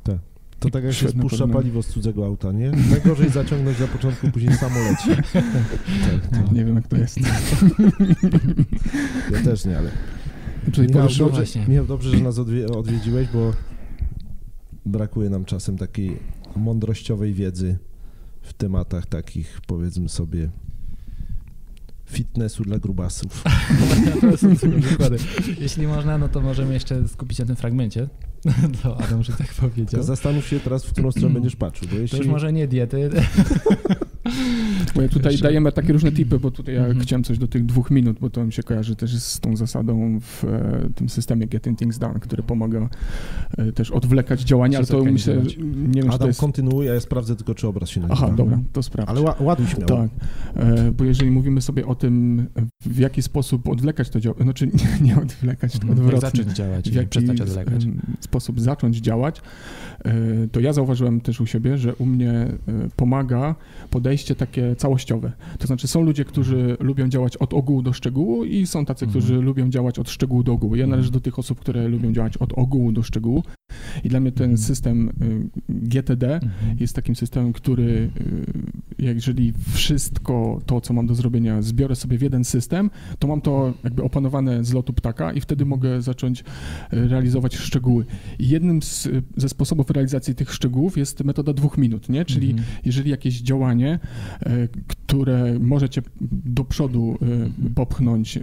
Tak. 0.04 0.17
To 0.60 0.70
tak 0.70 0.84
jak 0.84 0.94
się 0.94 1.10
spuszcza 1.10 1.48
paliwo 1.48 1.84
z 1.84 1.88
cudzego 1.88 2.26
auta, 2.26 2.52
nie? 2.52 2.72
Najgorzej 2.72 3.30
zaciągnąć 3.30 3.80
na 3.80 3.88
początku, 3.88 4.32
później 4.32 4.54
samo 4.54 4.76
leci. 4.80 5.10
Tak, 6.12 6.28
tak. 6.28 6.52
Nie 6.52 6.65
wiem, 6.65 6.76
jak 6.76 6.88
to 6.88 6.98
jest. 6.98 7.18
Ja 9.32 9.41
też 9.44 9.65
nie, 9.65 9.78
ale... 9.78 9.91
Tutaj 10.65 10.88
Michał, 10.88 11.02
poruszył, 11.02 11.30
dobrze. 11.30 11.60
Michał, 11.68 11.86
dobrze, 11.86 12.10
że 12.10 12.24
nas 12.24 12.39
odwie, 12.39 12.68
odwiedziłeś, 12.68 13.28
bo 13.34 13.54
brakuje 14.86 15.30
nam 15.30 15.46
czasem 15.46 15.78
takiej 15.78 16.20
mądrościowej 16.56 17.34
wiedzy 17.34 17.78
w 18.41 18.54
tematach 18.54 19.06
takich, 19.06 19.62
powiedzmy 19.68 20.10
sobie, 20.10 20.50
fitnessu 22.06 22.63
dla 22.63 22.80
grubasów. 22.80 23.44
Jeśli 25.60 25.88
można, 25.88 26.18
no 26.18 26.30
to 26.30 26.41
możemy 26.41 26.74
jeszcze 26.74 27.08
skupić 27.08 27.38
się 27.38 27.44
na 27.44 27.48
tym 27.48 27.56
fragmencie. 27.56 28.08
To 28.84 28.97
Adam 29.03 29.17
już 29.17 29.27
tak 29.27 29.53
powiedział. 29.53 30.03
Zastanów 30.03 30.47
się 30.47 30.60
teraz, 30.60 30.86
w 30.86 30.91
którą 30.91 31.12
stronę 31.12 31.34
będziesz 31.39 31.55
patrzył, 31.55 31.88
bo 31.88 31.95
To 31.95 32.01
jeśli... 32.01 32.17
już 32.17 32.27
może 32.27 32.53
nie 32.53 32.67
diety. 32.67 33.10
Bo 34.95 35.01
ja 35.01 35.10
tutaj 35.10 35.31
Jeszcze- 35.31 35.47
dajemy 35.47 35.71
takie 35.71 35.93
różne 35.93 36.12
tipy, 36.12 36.39
bo 36.39 36.51
tutaj 36.51 36.75
ja 36.75 36.81
Mhm. 36.86 36.99
chciałem 36.99 37.23
coś 37.23 37.38
do 37.38 37.47
tych 37.47 37.65
dwóch 37.65 37.91
minut, 37.91 38.17
bo 38.21 38.29
to 38.29 38.45
mi 38.45 38.53
się 38.53 38.63
kojarzy 38.63 38.95
też 38.95 39.17
z 39.17 39.39
tą 39.39 39.55
zasadą 39.58 40.19
w 40.19 40.43
e, 40.43 40.89
tym 40.95 41.10
systemie 41.10 41.47
Getting 41.47 41.79
Things 41.79 41.97
Done, 41.99 42.19
który 42.19 42.43
pomaga 42.43 42.89
e, 43.58 43.71
też 43.71 43.91
odwlekać 43.91 44.41
działania, 44.41 44.77
ale 44.77 44.88
to 44.88 45.03
myślę, 45.03 45.34
działać. 45.34 45.58
nie 45.58 45.63
wiem, 45.65 45.93
czy 46.03 46.08
to 46.10 46.13
Adam 46.13 46.27
jest... 46.27 46.39
kontynuuje, 46.39 46.91
a 46.91 46.93
ja 46.93 46.99
sprawdzę 46.99 47.36
tylko, 47.36 47.55
czy 47.55 47.67
obraz 47.67 47.89
się 47.89 48.01
nagrywa. 48.01 48.25
Aha, 48.25 48.34
dobra, 48.38 48.60
to 48.73 48.84
sprawdź. 48.84 49.10
Ale 49.10 49.21
ła- 49.21 49.43
ładuj 49.43 49.67
śmiało. 49.67 49.88
Tak, 49.88 50.10
e, 50.55 50.91
bo 50.91 51.03
jeżeli 51.03 51.31
mówimy 51.31 51.62
sobie 51.62 51.86
o 51.86 51.95
tym, 51.95 52.45
w 52.86 52.99
jaki 52.99 53.21
sposób 53.21 53.69
odwlekać 53.69 54.10
to 54.10 54.19
działanie, 54.19 54.43
znaczy 54.43 54.67
nie, 54.67 55.08
nie 55.08 55.17
odwlekać, 55.21 55.71
tylko 55.71 55.88
Mhm. 55.88 56.05
Jak 56.08 56.15
odwrotnie. 56.15 56.39
zacząć 56.43 56.58
działać 56.58 56.89
w 56.89 56.93
jaki 56.93 57.10
przestać 57.10 57.41
odwlekać. 57.41 57.88
sposób 58.19 58.60
zacząć 58.62 58.97
działać, 58.97 59.41
e, 60.05 60.13
to 60.51 60.60
ja 60.60 60.73
zauważyłem 60.73 61.21
też 61.21 61.41
u 61.41 61.45
siebie, 61.45 61.77
że 61.77 61.95
u 61.95 62.05
mnie 62.05 62.31
e, 62.31 62.58
pomaga 62.95 63.55
podejście 63.89 64.36
takie 64.36 64.75
całościowe. 64.89 65.32
To 65.60 65.67
znaczy 65.67 65.88
są 65.88 66.02
ludzie, 66.02 66.26
którzy 66.26 66.78
lubią 66.80 67.10
działać 67.10 67.38
od 67.38 67.54
ogółu 67.54 67.82
do 67.82 67.93
szczegółu 67.93 68.45
i 68.45 68.67
są 68.67 68.86
tacy, 68.86 69.06
Mhm. 69.06 69.21
którzy 69.24 69.41
lubią 69.41 69.69
działać 69.69 70.00
od 70.00 70.10
szczegółu 70.10 70.43
do 70.43 70.54
ogółu. 70.54 70.76
Ja 70.76 70.88
należę 70.88 71.12
do 71.12 71.19
tych 71.19 71.39
osób, 71.39 71.60
które 71.60 71.88
lubią 71.88 72.13
działać 72.13 72.38
od 72.38 72.54
ogółu 72.54 72.91
do 72.91 73.04
szczegółu 73.04 73.43
i 74.04 74.10
dla 74.10 74.19
mnie 74.19 74.32
ten 74.32 74.52
Mhm. 74.52 74.58
system 74.58 75.10
y, 75.10 75.50
GTD 75.69 76.34
Mhm. 76.36 76.78
jest 76.80 76.95
takim 76.95 77.15
systemem, 77.15 77.54
który 77.54 77.84
y, 77.84 78.10
jeżeli 79.00 79.54
wszystko 79.74 80.62
to, 80.65 80.82
co 80.82 80.93
mam 80.93 81.08
do 81.08 81.15
zrobienia, 81.15 81.62
zbiorę 81.62 81.95
sobie 81.95 82.17
w 82.17 82.21
jeden 82.21 82.43
system, 82.43 82.89
to 83.19 83.28
mam 83.28 83.41
to 83.41 83.74
jakby 83.84 84.04
opanowane 84.04 84.63
z 84.63 84.74
lotu 84.74 84.93
ptaka 84.93 85.34
i 85.34 85.41
wtedy 85.41 85.65
mogę 85.65 86.02
zacząć 86.02 86.41
y, 86.41 87.08
realizować 87.08 87.56
szczegóły. 87.56 88.06
I 88.39 88.50
jednym 88.50 88.82
z, 88.82 89.08
ze 89.38 89.50
sposobów 89.50 89.89
realizacji 89.89 90.36
tych 90.36 90.54
szczegółów 90.54 90.98
jest 90.98 91.24
metoda 91.24 91.54
dwóch 91.54 91.78
minut, 91.78 92.10
nie? 92.10 92.26
Czyli 92.26 92.50
Mhm. 92.50 92.67
jeżeli 92.86 93.10
jakieś 93.12 93.41
działanie, 93.41 94.00
które 94.88 95.59
możecie 95.59 96.01
do 96.31 96.65
przodu 96.65 97.17
e, 97.21 97.69
popchnąć, 97.75 98.39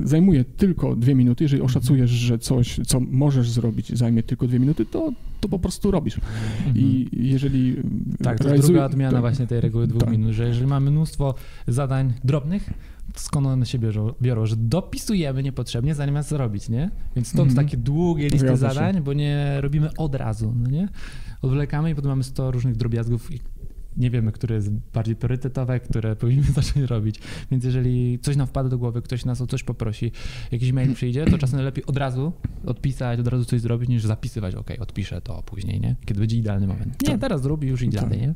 zajmuje 0.00 0.44
tylko 0.44 0.96
dwie 0.96 1.14
minuty, 1.14 1.44
jeżeli 1.44 1.62
oszacujesz, 1.62 2.10
że 2.10 2.38
coś, 2.38 2.80
co 2.86 3.00
możesz 3.00 3.50
zrobić, 3.50 3.98
zajmie 3.98 4.22
tylko 4.22 4.46
dwie 4.46 4.58
minuty, 4.58 4.86
to, 4.86 5.12
to 5.40 5.48
po 5.48 5.58
prostu 5.58 5.90
robisz. 5.90 6.16
Mhm. 6.18 6.76
I 6.76 7.08
jeżeli 7.12 7.76
Tak, 8.22 8.38
to 8.38 8.44
jest 8.44 8.56
realizuj- 8.56 8.66
druga 8.66 8.84
odmiana 8.84 9.12
tak. 9.12 9.20
właśnie 9.20 9.46
tej 9.46 9.60
reguły 9.60 9.86
dwóch 9.86 10.00
Tak. 10.00 10.10
minut, 10.10 10.32
że 10.32 10.46
jeżeli 10.48 10.66
mamy 10.66 10.90
mnóstwo 10.90 11.34
zadań 11.68 12.12
drobnych, 12.24 12.70
to 13.14 13.20
skąd 13.20 13.46
one 13.46 13.66
się 13.66 13.78
biorą, 13.78 14.12
biorą, 14.22 14.46
że 14.46 14.56
dopisujemy 14.56 15.42
niepotrzebnie, 15.42 15.94
zamiast 15.94 16.28
zrobić, 16.28 16.68
nie? 16.68 16.90
Więc 17.16 17.28
stąd 17.28 17.48
Mhm. 17.50 17.66
takie 17.66 17.76
długie 17.76 18.24
listy 18.24 18.38
Zgadza 18.38 18.68
się. 18.68 18.74
zadań, 18.74 19.00
bo 19.02 19.12
nie 19.12 19.56
robimy 19.60 19.90
od 19.98 20.14
razu, 20.14 20.54
no 20.62 20.70
nie? 20.70 20.88
Odwlekamy 21.42 21.90
i 21.90 21.94
potem 21.94 22.08
mamy 22.10 22.24
100 22.24 22.50
różnych 22.50 22.76
drobiazgów 22.76 23.30
nie 23.96 24.10
wiemy, 24.10 24.32
które 24.32 24.54
jest 24.54 24.70
bardziej 24.70 25.16
priorytetowe, 25.16 25.80
które 25.80 26.16
powinniśmy 26.20 26.52
zacząć 26.52 26.90
robić. 26.90 27.20
Więc 27.50 27.64
jeżeli 27.64 28.18
coś 28.22 28.36
nam 28.36 28.46
wpada 28.46 28.68
do 28.68 28.78
głowy, 28.78 29.02
ktoś 29.02 29.24
nas 29.24 29.40
o 29.40 29.46
coś 29.46 29.62
poprosi, 29.62 30.12
jakiś 30.52 30.72
mail 30.72 30.94
przyjdzie, 30.94 31.24
to 31.24 31.38
czasem 31.38 31.60
lepiej 31.60 31.86
od 31.86 31.96
razu 31.96 32.32
odpisać, 32.66 33.20
od 33.20 33.28
razu 33.28 33.44
coś 33.44 33.60
zrobić, 33.60 33.88
niż 33.88 34.04
zapisywać, 34.04 34.54
ok, 34.54 34.70
odpiszę 34.80 35.20
to 35.20 35.42
później, 35.42 35.80
nie? 35.80 35.96
Kiedy 36.04 36.20
będzie 36.20 36.36
idealny 36.36 36.66
moment. 36.66 37.02
Nie, 37.02 37.08
Tak. 37.08 37.20
teraz 37.20 37.42
zrób 37.42 37.64
i 37.64 37.66
już 37.66 37.82
idzie 37.82 37.98
Tak. 37.98 38.08
dalej, 38.08 38.26
nie? 38.26 38.34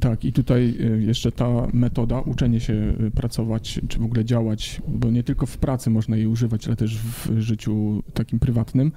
Tak, 0.00 0.24
i 0.24 0.32
tutaj 0.32 0.74
y, 0.80 1.02
jeszcze 1.02 1.32
ta 1.32 1.48
metoda, 1.72 2.20
uczenie 2.20 2.60
się 2.60 2.72
y, 3.00 3.10
pracować, 3.10 3.80
czy 3.88 3.98
w 3.98 4.04
ogóle 4.04 4.24
działać, 4.24 4.82
bo 4.88 5.10
nie 5.10 5.22
tylko 5.22 5.46
w 5.46 5.58
pracy 5.58 5.90
można 5.90 6.16
jej 6.16 6.26
używać, 6.26 6.66
ale 6.66 6.76
też 6.76 6.98
w 6.98 7.38
życiu 7.38 8.02
takim 8.14 8.38
prywatnym, 8.38 8.92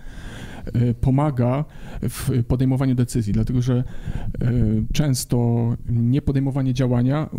y, 0.76 0.94
pomaga 1.02 1.66
w 2.02 2.44
podejmowaniu 2.48 2.96
decyzji, 2.96 3.34
dlatego 3.34 3.62
że 3.62 3.84
często 4.94 5.68
niepodejmowanie 5.90 6.74
działania 6.74 7.30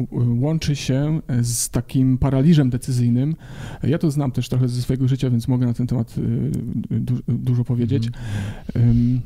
łączy 0.41 0.77
się 0.77 1.21
z 1.43 1.71
takim 1.71 2.19
paraliżem 2.19 2.71
decyzyjnym. 2.71 3.37
Ja 3.83 3.99
to 3.99 4.11
znam 4.11 4.31
też 4.33 4.49
trochę 4.49 4.69
ze 4.69 4.83
swojego 4.83 5.09
życia, 5.09 5.31
więc 5.31 5.49
mogę 5.49 5.67
na 5.67 5.75
ten 5.75 5.87
temat 5.87 6.15
du- 6.91 7.23
dużo 7.29 7.65
powiedzieć. 7.65 8.11
Ym, 8.77 9.21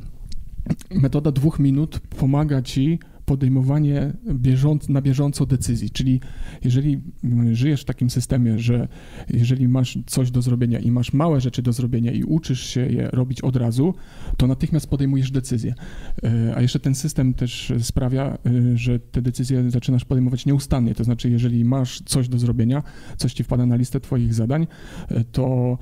Metoda 0.91 1.31
dwóch 1.31 1.59
minut 1.59 1.99
pomaga 1.99 2.61
ci 2.61 2.99
podejmowanie 3.29 4.13
bieżąc, 4.33 4.89
na 4.89 5.01
bieżąco 5.01 5.45
decyzji, 5.45 5.89
czyli 5.89 6.21
jeżeli 6.63 7.01
mm, 7.23 7.55
żyjesz 7.55 7.81
w 7.81 7.85
takim 7.85 8.09
systemie, 8.09 8.59
że 8.59 8.87
jeżeli 9.29 9.67
masz 9.67 9.97
coś 10.05 10.31
do 10.31 10.41
zrobienia 10.41 10.79
i 10.79 10.91
masz 10.91 11.13
małe 11.13 11.41
rzeczy 11.41 11.61
do 11.61 11.73
zrobienia 11.73 12.11
i 12.11 12.23
uczysz 12.23 12.63
się 12.63 12.81
je 12.81 13.09
robić 13.13 13.41
od 13.41 13.55
razu, 13.55 13.93
to 14.37 14.47
natychmiast 14.47 14.87
podejmujesz 14.87 15.31
decyzję. 15.31 15.75
E, 16.23 16.55
A 16.55 16.61
jeszcze 16.61 16.79
ten 16.79 16.95
system 16.95 17.33
też 17.33 17.73
sprawia, 17.79 18.37
e, 18.45 18.77
że 18.77 18.99
te 18.99 19.21
decyzje 19.21 19.71
zaczynasz 19.71 20.05
podejmować 20.05 20.45
nieustannie, 20.45 20.95
to 20.95 21.03
znaczy 21.03 21.29
jeżeli 21.29 21.65
masz 21.65 22.01
coś 22.05 22.29
do 22.29 22.39
zrobienia, 22.39 22.83
coś 23.17 23.33
ci 23.33 23.43
wpada 23.43 23.65
na 23.65 23.75
listę 23.75 23.99
twoich 23.99 24.33
zadań, 24.33 24.67
e, 25.07 25.23
to 25.23 25.77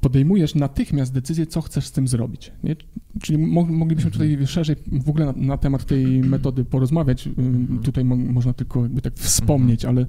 podejmujesz 0.00 0.54
natychmiast 0.54 1.12
decyzję, 1.14 1.46
co 1.46 1.60
chcesz 1.60 1.86
z 1.86 1.92
tym 1.92 2.08
zrobić. 2.08 2.52
Nie? 2.64 2.76
Czyli 3.22 3.38
mo- 3.38 3.64
moglibyśmy 3.66 4.10
tutaj 4.10 4.46
szerzej 4.46 4.76
w 4.92 5.08
ogóle 5.08 5.26
na, 5.26 5.32
na 5.32 5.56
temat 5.56 5.84
tej 5.84 6.06
metody 6.20 6.64
porozmawiać. 6.64 7.26
Ym, 7.38 7.80
Tutaj 7.82 8.04
mo- 8.04 8.16
można 8.16 8.52
tylko 8.52 8.82
jakby 8.82 9.00
tak 9.02 9.14
wspomnieć, 9.14 9.84
ale, 9.84 10.06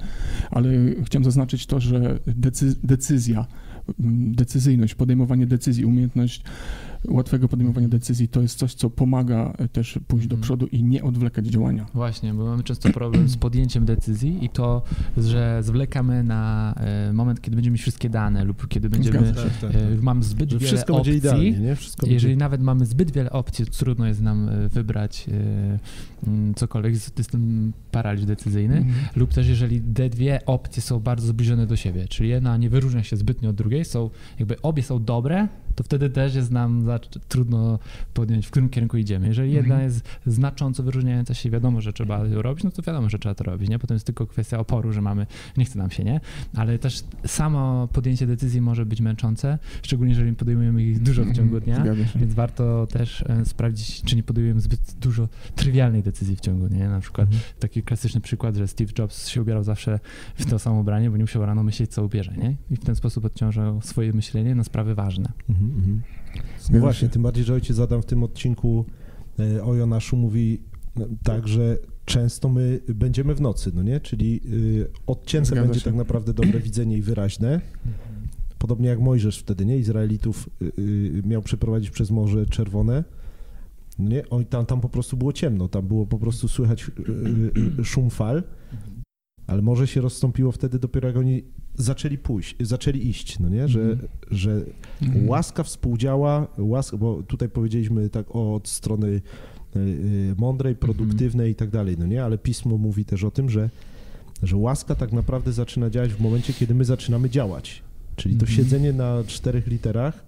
ale 0.52 0.70
chciałem 1.06 1.24
zaznaczyć 1.24 1.66
to, 1.66 1.80
że 1.80 2.20
decy- 2.28 2.76
decyzja, 2.84 3.46
ym, 4.00 4.36
decyzyjność, 4.36 4.96
podejmowanie 4.96 5.46
decyzji, 5.48 5.86
umiejętność 5.86 6.44
łatwego 7.10 7.48
podejmowania 7.48 7.88
decyzji 7.88 8.28
to 8.28 8.42
jest 8.42 8.58
coś, 8.60 8.74
co 8.74 8.90
pomaga 8.90 9.54
e, 9.58 9.68
też 9.68 10.00
pójść 10.08 10.28
do 10.28 10.36
Mhm. 10.36 10.42
przodu 10.44 10.66
i 10.68 10.84
nie 10.84 11.04
odwlekać 11.04 11.46
działania. 11.48 11.86
Właśnie, 11.94 12.34
bo 12.34 12.46
mamy 12.46 12.64
często 12.64 12.90
problem 12.90 13.28
z 13.30 13.38
podjęciem 13.38 13.86
decyzji 13.86 14.46
i 14.46 14.50
to, 14.50 14.82
że 15.18 15.60
zwlekamy 15.64 16.24
na 16.24 16.74
e, 16.78 17.14
moment, 17.14 17.42
kiedy 17.42 17.56
będziemy 17.56 17.74
mieć 17.74 17.82
wszystkie 17.82 18.10
dane 18.10 18.44
lub 18.46 18.68
kiedy 18.68 18.90
będziemy, 18.90 19.20
Zgadza 19.20 19.44
Tak, 19.44 19.52
tak, 19.62 19.72
tak. 19.72 19.82
e, 19.82 19.96
mamy 20.02 20.24
zbyt 20.24 20.52
Że 20.52 20.58
wiele 20.60 20.68
wszystko 20.68 20.98
opcji. 20.98 21.14
będzie 21.14 21.28
idealnie, 21.28 21.52
nie? 21.60 21.76
Wszystko 21.76 22.08
Jeżeli 22.08 22.34
będzie... 22.34 22.44
nawet 22.44 22.62
mamy 22.62 22.86
zbyt 22.86 23.12
wiele 23.12 23.30
opcji, 23.32 23.66
to 23.66 23.72
trudno 23.72 24.08
jest 24.08 24.22
nam 24.22 24.50
e, 24.50 24.70
wybrać 24.70 25.26
e, 26.28 26.54
cokolwiek, 26.56 26.94
jest 26.94 27.18
jest 27.18 27.32
ten 27.32 27.72
paraliż 27.92 28.26
decyzyjny. 28.26 28.78
Mhm. 28.78 28.96
Lub 29.16 29.34
też 29.34 29.48
jeżeli 29.48 29.82
te 29.82 30.10
dwie 30.10 30.46
opcje 30.46 30.82
są 30.82 31.00
bardzo 31.00 31.28
zbliżone 31.28 31.68
do 31.68 31.76
siebie, 31.76 32.08
czyli 32.08 32.30
jedna 32.30 32.58
nie 32.58 32.70
wyróżnia 32.70 33.04
się 33.04 33.18
zbytnio 33.18 33.50
od 33.50 33.56
drugiej, 33.56 33.86
są 33.86 34.10
jakby 34.40 34.62
obie 34.62 34.84
są 34.84 35.04
dobre, 35.04 35.48
to 35.76 35.84
wtedy 35.84 36.10
też 36.10 36.36
jest 36.36 36.52
nam 36.52 36.88
trudno 37.28 37.80
podjąć, 38.14 38.48
w 38.48 38.52
którym 38.52 38.70
kierunku 38.70 38.98
idziemy. 38.98 39.28
Jeżeli 39.28 39.52
jedna 39.52 39.76
Mhm. 39.76 39.84
jest 39.84 40.06
znacząco 40.26 40.84
wyróżniająca 40.84 41.34
się, 41.34 41.50
wiadomo, 41.50 41.82
że 41.82 41.94
trzeba 41.94 42.26
ją 42.28 42.42
robić, 42.42 42.64
no 42.64 42.72
to 42.72 42.82
wiadomo, 42.82 43.10
że 43.10 43.20
trzeba 43.20 43.36
to 43.36 43.44
robić, 43.44 43.70
nie? 43.70 43.80
Potem 43.80 43.96
jest 43.96 44.06
tylko 44.06 44.28
kwestia 44.28 44.60
oporu, 44.60 44.92
że 44.94 45.02
mamy, 45.02 45.28
nie 45.58 45.66
chce 45.66 45.78
nam 45.80 45.92
się, 45.92 46.04
nie? 46.04 46.20
Ale 46.56 46.80
też 46.80 47.04
samo 47.28 47.88
podjęcie 47.94 48.28
decyzji 48.28 48.62
może 48.62 48.86
być 48.86 49.02
męczące, 49.02 49.60
szczególnie 49.84 50.14
jeżeli 50.14 50.34
podejmujemy 50.34 50.84
ich 50.84 51.00
dużo 51.04 51.24
w 51.26 51.34
ciągu 51.34 51.60
dnia. 51.60 51.84
Więc 52.16 52.34
warto 52.34 52.88
też 52.88 53.22
e, 53.22 53.46
sprawdzić, 53.46 54.02
czy 54.04 54.16
nie 54.16 54.24
podejmujemy 54.24 54.62
zbyt 54.62 54.96
dużo 55.02 55.28
trywialnej 55.56 56.04
decyzji 56.04 56.36
w 56.36 56.40
ciągu 56.40 56.68
dnia. 56.68 56.90
Na 56.90 57.00
przykład 57.00 57.28
Mhm. 57.28 57.44
taki 57.60 57.84
klasyczny 57.84 58.22
przykład, 58.22 58.56
że 58.56 58.68
Steve 58.68 58.92
Jobs 59.00 59.28
się 59.28 59.42
ubierał 59.42 59.64
zawsze 59.64 60.00
w 60.36 60.46
to 60.46 60.60
samo 60.60 60.80
ubranie, 60.80 61.10
bo 61.10 61.18
nie 61.18 61.24
musiał 61.24 61.46
rano 61.46 61.64
myśleć, 61.64 61.92
co 61.92 62.04
ubierze, 62.06 62.34
nie? 62.38 62.56
I 62.72 62.76
w 62.76 62.84
ten 62.86 62.96
sposób 62.96 63.26
odciążał 63.26 63.82
swoje 63.82 64.14
myślenie 64.14 64.56
na 64.56 64.64
sprawy 64.64 64.96
ważne. 64.96 65.30
Mhm, 65.50 65.65
mhm. 65.76 66.02
No 66.72 66.80
właśnie, 66.80 67.10
tym 67.10 67.24
bardziej, 67.24 67.44
że 67.44 67.54
ojciec 67.54 67.80
Adam 67.80 68.02
w 68.02 68.06
tym 68.06 68.24
odcinku 68.24 68.86
e, 69.40 69.64
o 69.64 69.76
Jonaszu 69.76 70.18
mówi 70.18 70.62
e, 71.00 71.06
tak, 71.24 71.48
że 71.48 71.78
często 72.06 72.50
my 72.50 72.80
będziemy 72.88 73.36
w 73.36 73.42
nocy, 73.42 73.72
no 73.76 73.84
nie? 73.84 74.00
Czyli 74.00 74.42
y, 74.54 74.88
odcięte 75.08 75.48
Zgadza 75.48 75.64
będzie 75.64 75.80
się. 75.80 75.86
tak 75.86 75.96
naprawdę 75.96 76.34
dobre 76.34 76.60
widzenie 76.60 76.98
i 76.98 77.02
wyraźne. 77.02 77.62
Podobnie 78.58 78.90
jak 78.90 79.00
Mojżesz 79.00 79.40
wtedy, 79.40 79.66
nie? 79.66 79.78
Izraelitów 79.78 80.50
miał 81.24 81.42
przeprowadzić 81.42 81.90
przez 81.90 82.12
Morze 82.12 82.46
Czerwone. 82.46 83.04
No 84.00 84.10
nie? 84.10 84.30
Oj, 84.30 84.46
tam, 84.46 84.66
tam 84.66 84.82
po 84.82 84.90
prostu 84.90 85.18
było 85.18 85.34
ciemno, 85.34 85.68
tam 85.68 85.88
było 85.88 86.06
po 86.06 86.20
prostu 86.20 86.48
słychać 86.48 86.92
szum 87.84 88.10
fal, 88.10 88.44
ale 89.48 89.62
morze 89.62 89.88
się 89.88 90.02
rozstąpiło 90.02 90.52
wtedy 90.52 90.80
dopiero 90.80 91.08
jak 91.08 91.18
oni 91.18 91.44
zaczęli 91.78 92.18
pójść, 92.18 92.56
zaczęli 92.60 93.08
iść, 93.08 93.40
no 93.40 93.50
nie? 93.50 93.68
Że, 93.68 93.82
Mhm. 93.82 94.08
że 94.32 94.62
Mhm. 95.02 95.30
Łaska 95.30 95.64
współdziała, 95.64 96.48
łaska, 96.58 96.98
bo 96.98 97.24
tutaj 97.24 97.50
powiedzieliśmy 97.50 98.10
tak 98.10 98.26
od 98.36 98.68
strony 98.68 99.08
y, 99.08 99.80
y, 99.80 100.36
mądrej, 100.38 100.76
produktywnej 100.76 101.52
i 101.52 101.56
tak 101.56 101.70
dalej, 101.70 101.96
no 102.00 102.06
nie? 102.06 102.24
Ale 102.24 102.38
pismo 102.38 102.78
mówi 102.78 103.06
też 103.06 103.24
o 103.24 103.32
tym, 103.32 103.50
że, 103.50 103.70
że 104.44 104.58
łaska 104.58 104.96
tak 104.96 105.12
naprawdę 105.12 105.52
zaczyna 105.52 105.90
działać 105.90 106.14
w 106.14 106.20
momencie, 106.22 106.54
kiedy 106.54 106.76
my 106.76 106.86
zaczynamy 106.86 107.30
działać. 107.30 107.84
Czyli 108.16 108.36
to 108.36 108.42
Mhm. 108.46 108.58
siedzenie 108.58 108.94
na 108.94 109.24
czterech 109.28 109.68
literach 109.68 110.26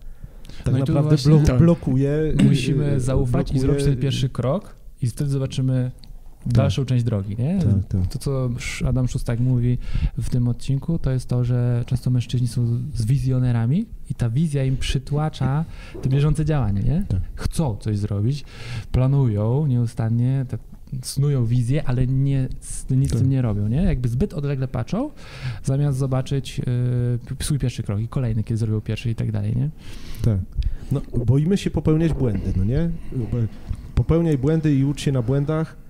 tak 0.63 0.71
No 0.73 0.77
i 0.77 0.79
naprawdę 0.79 1.09
właśnie- 1.09 1.43
Tak. 1.45 1.57
blokuje. 1.57 2.09
y, 2.41 2.43
Musimy 2.43 2.93
y, 2.95 2.99
zaufać 2.99 3.51
i 3.51 3.53
blokuje- 3.53 3.61
zrobić 3.61 3.83
ten 3.83 3.97
pierwszy 3.97 4.29
krok 4.29 4.75
i 5.01 5.07
wtedy 5.07 5.29
zobaczymy 5.29 5.91
dalszą 6.45 6.85
część 6.85 7.03
drogi, 7.03 7.35
nie? 7.39 7.59
Tak, 7.59 7.87
tak. 7.87 8.07
To, 8.07 8.19
co 8.19 8.49
Adam 8.87 9.07
Szustak 9.07 9.39
mówi 9.39 9.77
w 10.17 10.29
tym 10.29 10.47
odcinku, 10.47 10.99
to 10.99 11.11
jest 11.11 11.29
to, 11.29 11.43
że 11.43 11.83
często 11.85 12.09
mężczyźni 12.09 12.47
są 12.47 12.67
z 12.93 13.05
wizjonerami 13.05 13.85
i 14.09 14.13
ta 14.13 14.29
wizja 14.29 14.63
im 14.63 14.77
przytłacza 14.77 15.65
te 16.01 16.09
bieżące 16.09 16.45
działanie, 16.45 16.81
nie? 16.81 17.05
Tak. 17.07 17.19
Chcą 17.35 17.77
coś 17.77 17.97
zrobić, 17.97 18.45
planują 18.91 19.67
nieustannie, 19.67 20.45
te 20.49 20.57
snują 21.01 21.45
wizję, 21.45 21.83
ale 21.87 22.07
nie, 22.07 22.49
nic 22.89 23.09
z 23.09 23.11
Tak. 23.11 23.19
tym 23.19 23.29
nie 23.29 23.41
robią, 23.41 23.67
nie? 23.67 23.83
Jakby 23.83 24.09
zbyt 24.09 24.33
odlegle 24.33 24.67
patrzą, 24.67 25.09
zamiast 25.63 25.97
zobaczyć 25.97 26.61
y, 27.39 27.43
swój 27.43 27.59
pierwszy 27.59 27.83
krok 27.83 27.99
i 27.99 28.07
kolejny, 28.07 28.43
kiedy 28.43 28.57
zrobią 28.57 28.81
pierwszy 28.81 29.09
i 29.09 29.15
tak 29.15 29.31
dalej, 29.31 29.55
nie? 29.55 29.69
Tak. 30.21 30.39
No, 30.91 31.01
boimy 31.25 31.57
się 31.57 31.69
popełniać 31.69 32.13
błędy, 32.13 32.53
no 32.57 32.63
nie? 32.63 32.89
Popełniaj 33.95 34.37
błędy 34.37 34.75
i 34.75 34.83
ucz 34.85 35.01
się 35.01 35.11
na 35.11 35.21
błędach. 35.21 35.86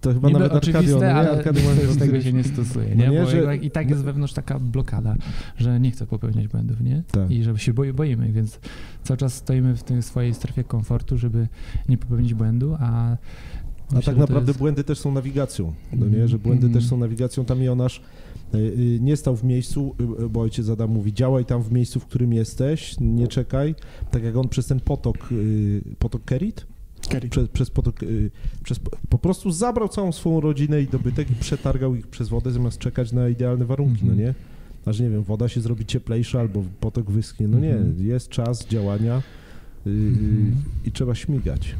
To 0.00 0.12
chyba 0.14 0.28
Niby 0.28 0.40
nawet 0.40 0.52
no 0.52 0.58
oczywiste, 0.58 0.98
nie? 0.98 1.14
ale 1.14 1.30
Arkadio 1.30 1.62
ma- 1.62 1.92
z 1.92 1.98
tego 1.98 2.20
się 2.20 2.32
nie 2.32 2.44
stosuje, 2.44 2.88
No 2.96 3.02
nie? 3.04 3.10
nie, 3.10 3.20
Bo 3.20 3.26
że- 3.30 3.56
i 3.56 3.70
tak 3.70 3.90
jest 3.90 4.02
wewnątrz 4.04 4.32
taka 4.32 4.58
blokada, 4.58 5.16
że 5.58 5.80
nie 5.80 5.90
chcę 5.90 6.06
popełniać 6.06 6.48
błędów, 6.48 6.80
nie? 6.80 7.02
Tak. 7.12 7.30
I 7.30 7.42
żeby 7.42 7.58
się 7.58 7.72
boi, 7.74 7.92
boimy, 7.92 8.32
więc 8.32 8.60
cały 9.02 9.18
czas 9.18 9.34
stoimy 9.34 9.76
w 9.76 9.82
tej 9.82 10.02
swojej 10.02 10.34
strefie 10.34 10.64
komfortu, 10.64 11.18
żeby 11.18 11.48
nie 11.88 11.98
popełnić 11.98 12.34
błędu, 12.34 12.76
a 12.80 13.10
A 13.12 13.16
myślę, 13.94 14.02
tak 14.06 14.14
że 14.14 14.20
naprawdę 14.20 14.50
jest- 14.50 14.58
błędy 14.58 14.84
też 14.84 14.98
są 14.98 15.12
nawigacją, 15.12 15.72
no 15.92 16.06
nie? 16.06 16.28
Że 16.28 16.38
błędy 16.38 16.66
Mhm. 16.66 16.72
też 16.82 16.90
są 16.90 16.96
nawigacją. 16.96 17.44
Tam 17.44 17.62
Jonasz 17.62 18.02
y, 18.54 18.58
y, 18.58 18.98
nie 19.00 19.16
stał 19.16 19.36
w 19.36 19.44
miejscu, 19.44 19.94
y, 20.24 20.28
bo 20.28 20.40
ojciec 20.40 20.68
Adam 20.68 20.90
mówi, 20.90 21.12
działaj 21.14 21.44
tam 21.44 21.62
w 21.62 21.72
miejscu, 21.72 22.00
w 22.00 22.06
którym 22.06 22.32
jesteś, 22.32 22.96
nie 23.00 23.28
czekaj. 23.28 23.74
Tak 24.10 24.22
jak 24.22 24.36
on 24.36 24.48
przez 24.48 24.66
ten 24.66 24.80
potok, 24.80 25.28
potok 25.98 26.24
Kerit? 26.24 26.66
Przez, 27.30 27.48
przez 27.48 27.70
potok, 27.70 28.02
y, 28.02 28.30
przez, 28.64 28.80
po 29.08 29.18
prostu 29.18 29.50
zabrał 29.50 29.88
całą 29.88 30.12
swoją 30.12 30.40
rodzinę 30.40 30.82
i 30.82 30.86
dobytek 30.86 31.30
i 31.30 31.34
przetargał 31.34 31.94
ich 31.94 32.06
przez 32.06 32.28
wodę, 32.28 32.50
zamiast 32.50 32.78
czekać 32.78 33.12
na 33.12 33.28
idealne 33.28 33.64
warunki, 33.64 34.00
Mhm. 34.02 34.18
no 34.18 34.24
nie? 34.24 34.34
Aż 34.86 35.00
nie 35.00 35.10
wiem, 35.10 35.22
woda 35.22 35.48
się 35.48 35.60
zrobi 35.60 35.86
cieplejsza 35.86 36.40
albo 36.40 36.64
potok 36.80 37.10
wyschnie. 37.10 37.48
No 37.48 37.58
nie, 37.58 37.72
Mhm. 37.76 38.06
jest 38.06 38.28
czas 38.28 38.66
działania 38.68 39.22
y, 39.86 39.90
Mhm. 39.90 40.54
i 40.84 40.92
trzeba 40.92 41.14
śmigać. 41.14 41.74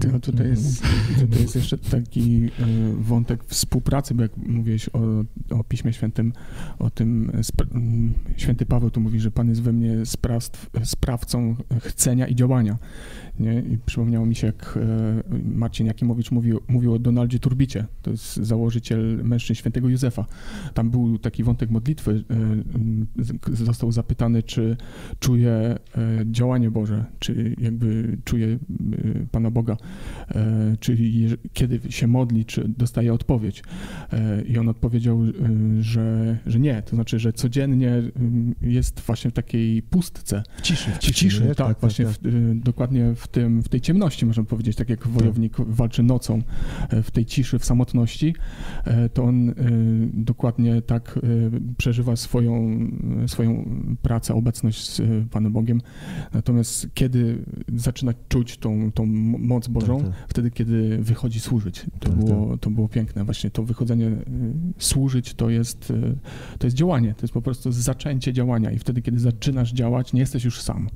To, 0.00 0.20
tutaj, 0.20 0.48
jest, 0.48 0.82
tutaj 1.20 1.42
jest 1.42 1.56
jeszcze 1.56 1.78
taki 1.78 2.44
e, 2.44 2.50
wątek 2.98 3.44
współpracy, 3.44 4.14
bo 4.14 4.22
jak 4.22 4.36
mówiłeś 4.36 4.88
o, 4.88 5.00
o 5.50 5.64
Piśmie 5.64 5.92
Świętym, 5.92 6.32
o 6.78 6.90
tym 6.90 7.32
m, 7.74 8.12
święty 8.36 8.66
Paweł 8.66 8.90
tu 8.90 9.00
mówi, 9.00 9.20
że 9.20 9.30
Pan 9.30 9.48
jest 9.48 9.62
we 9.62 9.72
mnie 9.72 10.06
sprawstw, 10.06 10.70
sprawcą 10.84 11.56
chcenia 11.80 12.26
i 12.26 12.34
działania. 12.34 12.78
Nie? 13.40 13.60
I 13.60 13.78
przypomniało 13.86 14.26
mi 14.26 14.34
się, 14.34 14.46
jak 14.46 14.78
e, 15.32 15.38
Marcin 15.44 15.86
Jakimowicz 15.86 16.30
mówił, 16.30 16.60
mówił 16.68 16.94
o 16.94 16.98
Donaldzie 16.98 17.38
Turbicie, 17.38 17.86
to 18.02 18.10
jest 18.10 18.36
założyciel 18.36 19.20
mężczyzn 19.24 19.58
świętego 19.58 19.88
Józefa. 19.88 20.26
Tam 20.74 20.90
był 20.90 21.18
taki 21.18 21.44
wątek 21.44 21.70
modlitwy, 21.70 22.24
e, 23.50 23.56
został 23.56 23.92
zapytany, 23.92 24.42
czy 24.42 24.76
czuje 25.20 25.50
e, 25.50 25.78
działanie 26.30 26.70
Boże, 26.70 27.04
czy 27.18 27.56
jakby 27.60 28.18
czuje 28.24 28.46
e, 28.46 28.58
Pana 29.30 29.50
Boga, 29.50 29.72
e, 29.72 29.77
czyli 30.80 31.28
jeż- 31.28 31.36
kiedy 31.52 31.80
się 31.92 32.06
modli, 32.06 32.44
czy 32.44 32.68
dostaje 32.68 33.12
odpowiedź. 33.12 33.62
E, 34.12 34.42
I 34.42 34.58
on 34.58 34.68
odpowiedział, 34.68 35.22
e, 35.24 35.32
że, 35.82 36.38
że 36.46 36.58
nie, 36.60 36.82
to 36.82 36.96
znaczy, 36.96 37.18
że 37.18 37.32
codziennie 37.32 37.90
mm, 37.90 38.54
jest 38.62 39.00
właśnie 39.00 39.30
w 39.30 39.34
takiej 39.34 39.82
pustce, 39.82 40.42
W 40.58 40.62
ciszy, 40.62 40.90
w 40.90 40.98
w 40.98 40.98
ciszy, 40.98 41.44
nie? 41.44 41.54
tak, 41.54 41.80
właśnie 41.80 42.06
W, 42.06 42.26
y, 42.26 42.54
dokładnie 42.54 43.14
w, 43.14 43.28
tym, 43.28 43.62
w 43.62 43.68
tej 43.68 43.80
ciemności, 43.80 44.26
można 44.26 44.44
powiedzieć, 44.44 44.76
tak 44.76 44.88
jak 44.88 45.06
wojownik 45.06 45.56
walczy 45.58 46.02
nocą, 46.02 46.42
e, 46.90 47.02
w 47.02 47.10
tej 47.10 47.26
ciszy, 47.26 47.58
w 47.58 47.64
samotności, 47.64 48.34
e, 48.84 49.08
to 49.08 49.24
on 49.24 49.48
y, 49.48 49.54
dokładnie 50.14 50.82
tak 50.82 51.16
y, 51.16 51.50
przeżywa 51.78 52.16
swoją, 52.16 52.78
swoją 53.26 53.68
pracę, 54.02 54.34
obecność 54.34 54.88
z 54.88 55.02
Panem 55.30 55.52
Bogiem. 55.52 55.80
Natomiast 56.32 56.88
kiedy 56.94 57.44
zaczyna 57.74 58.12
czuć 58.28 58.56
tą, 58.58 58.92
tą 58.92 59.06
moc 59.38 59.67
Bożą, 59.68 60.00
Tak, 60.02 60.12
wtedy, 60.28 60.50
kiedy 60.50 60.98
wychodzi 60.98 61.40
służyć. 61.40 61.86
To, 62.00 62.08
Tak, 62.08 62.18
było, 62.24 62.58
to 62.58 62.70
było 62.70 62.88
piękne. 62.88 63.24
Właśnie 63.24 63.50
to 63.50 63.62
wychodzenie 63.62 64.06
y, 64.06 64.22
służyć 64.78 65.34
to 65.34 65.50
jest, 65.50 65.90
y, 65.90 66.16
to 66.58 66.66
jest 66.66 66.76
działanie, 66.76 67.14
to 67.14 67.22
jest 67.22 67.34
po 67.34 67.42
prostu 67.42 67.72
zaczęcie 67.72 68.32
działania 68.32 68.70
i 68.70 68.78
wtedy, 68.78 69.02
kiedy 69.02 69.20
zaczynasz 69.20 69.72
działać, 69.72 70.12
nie 70.12 70.20
jesteś 70.20 70.44
już 70.44 70.60
sam. 70.60 70.88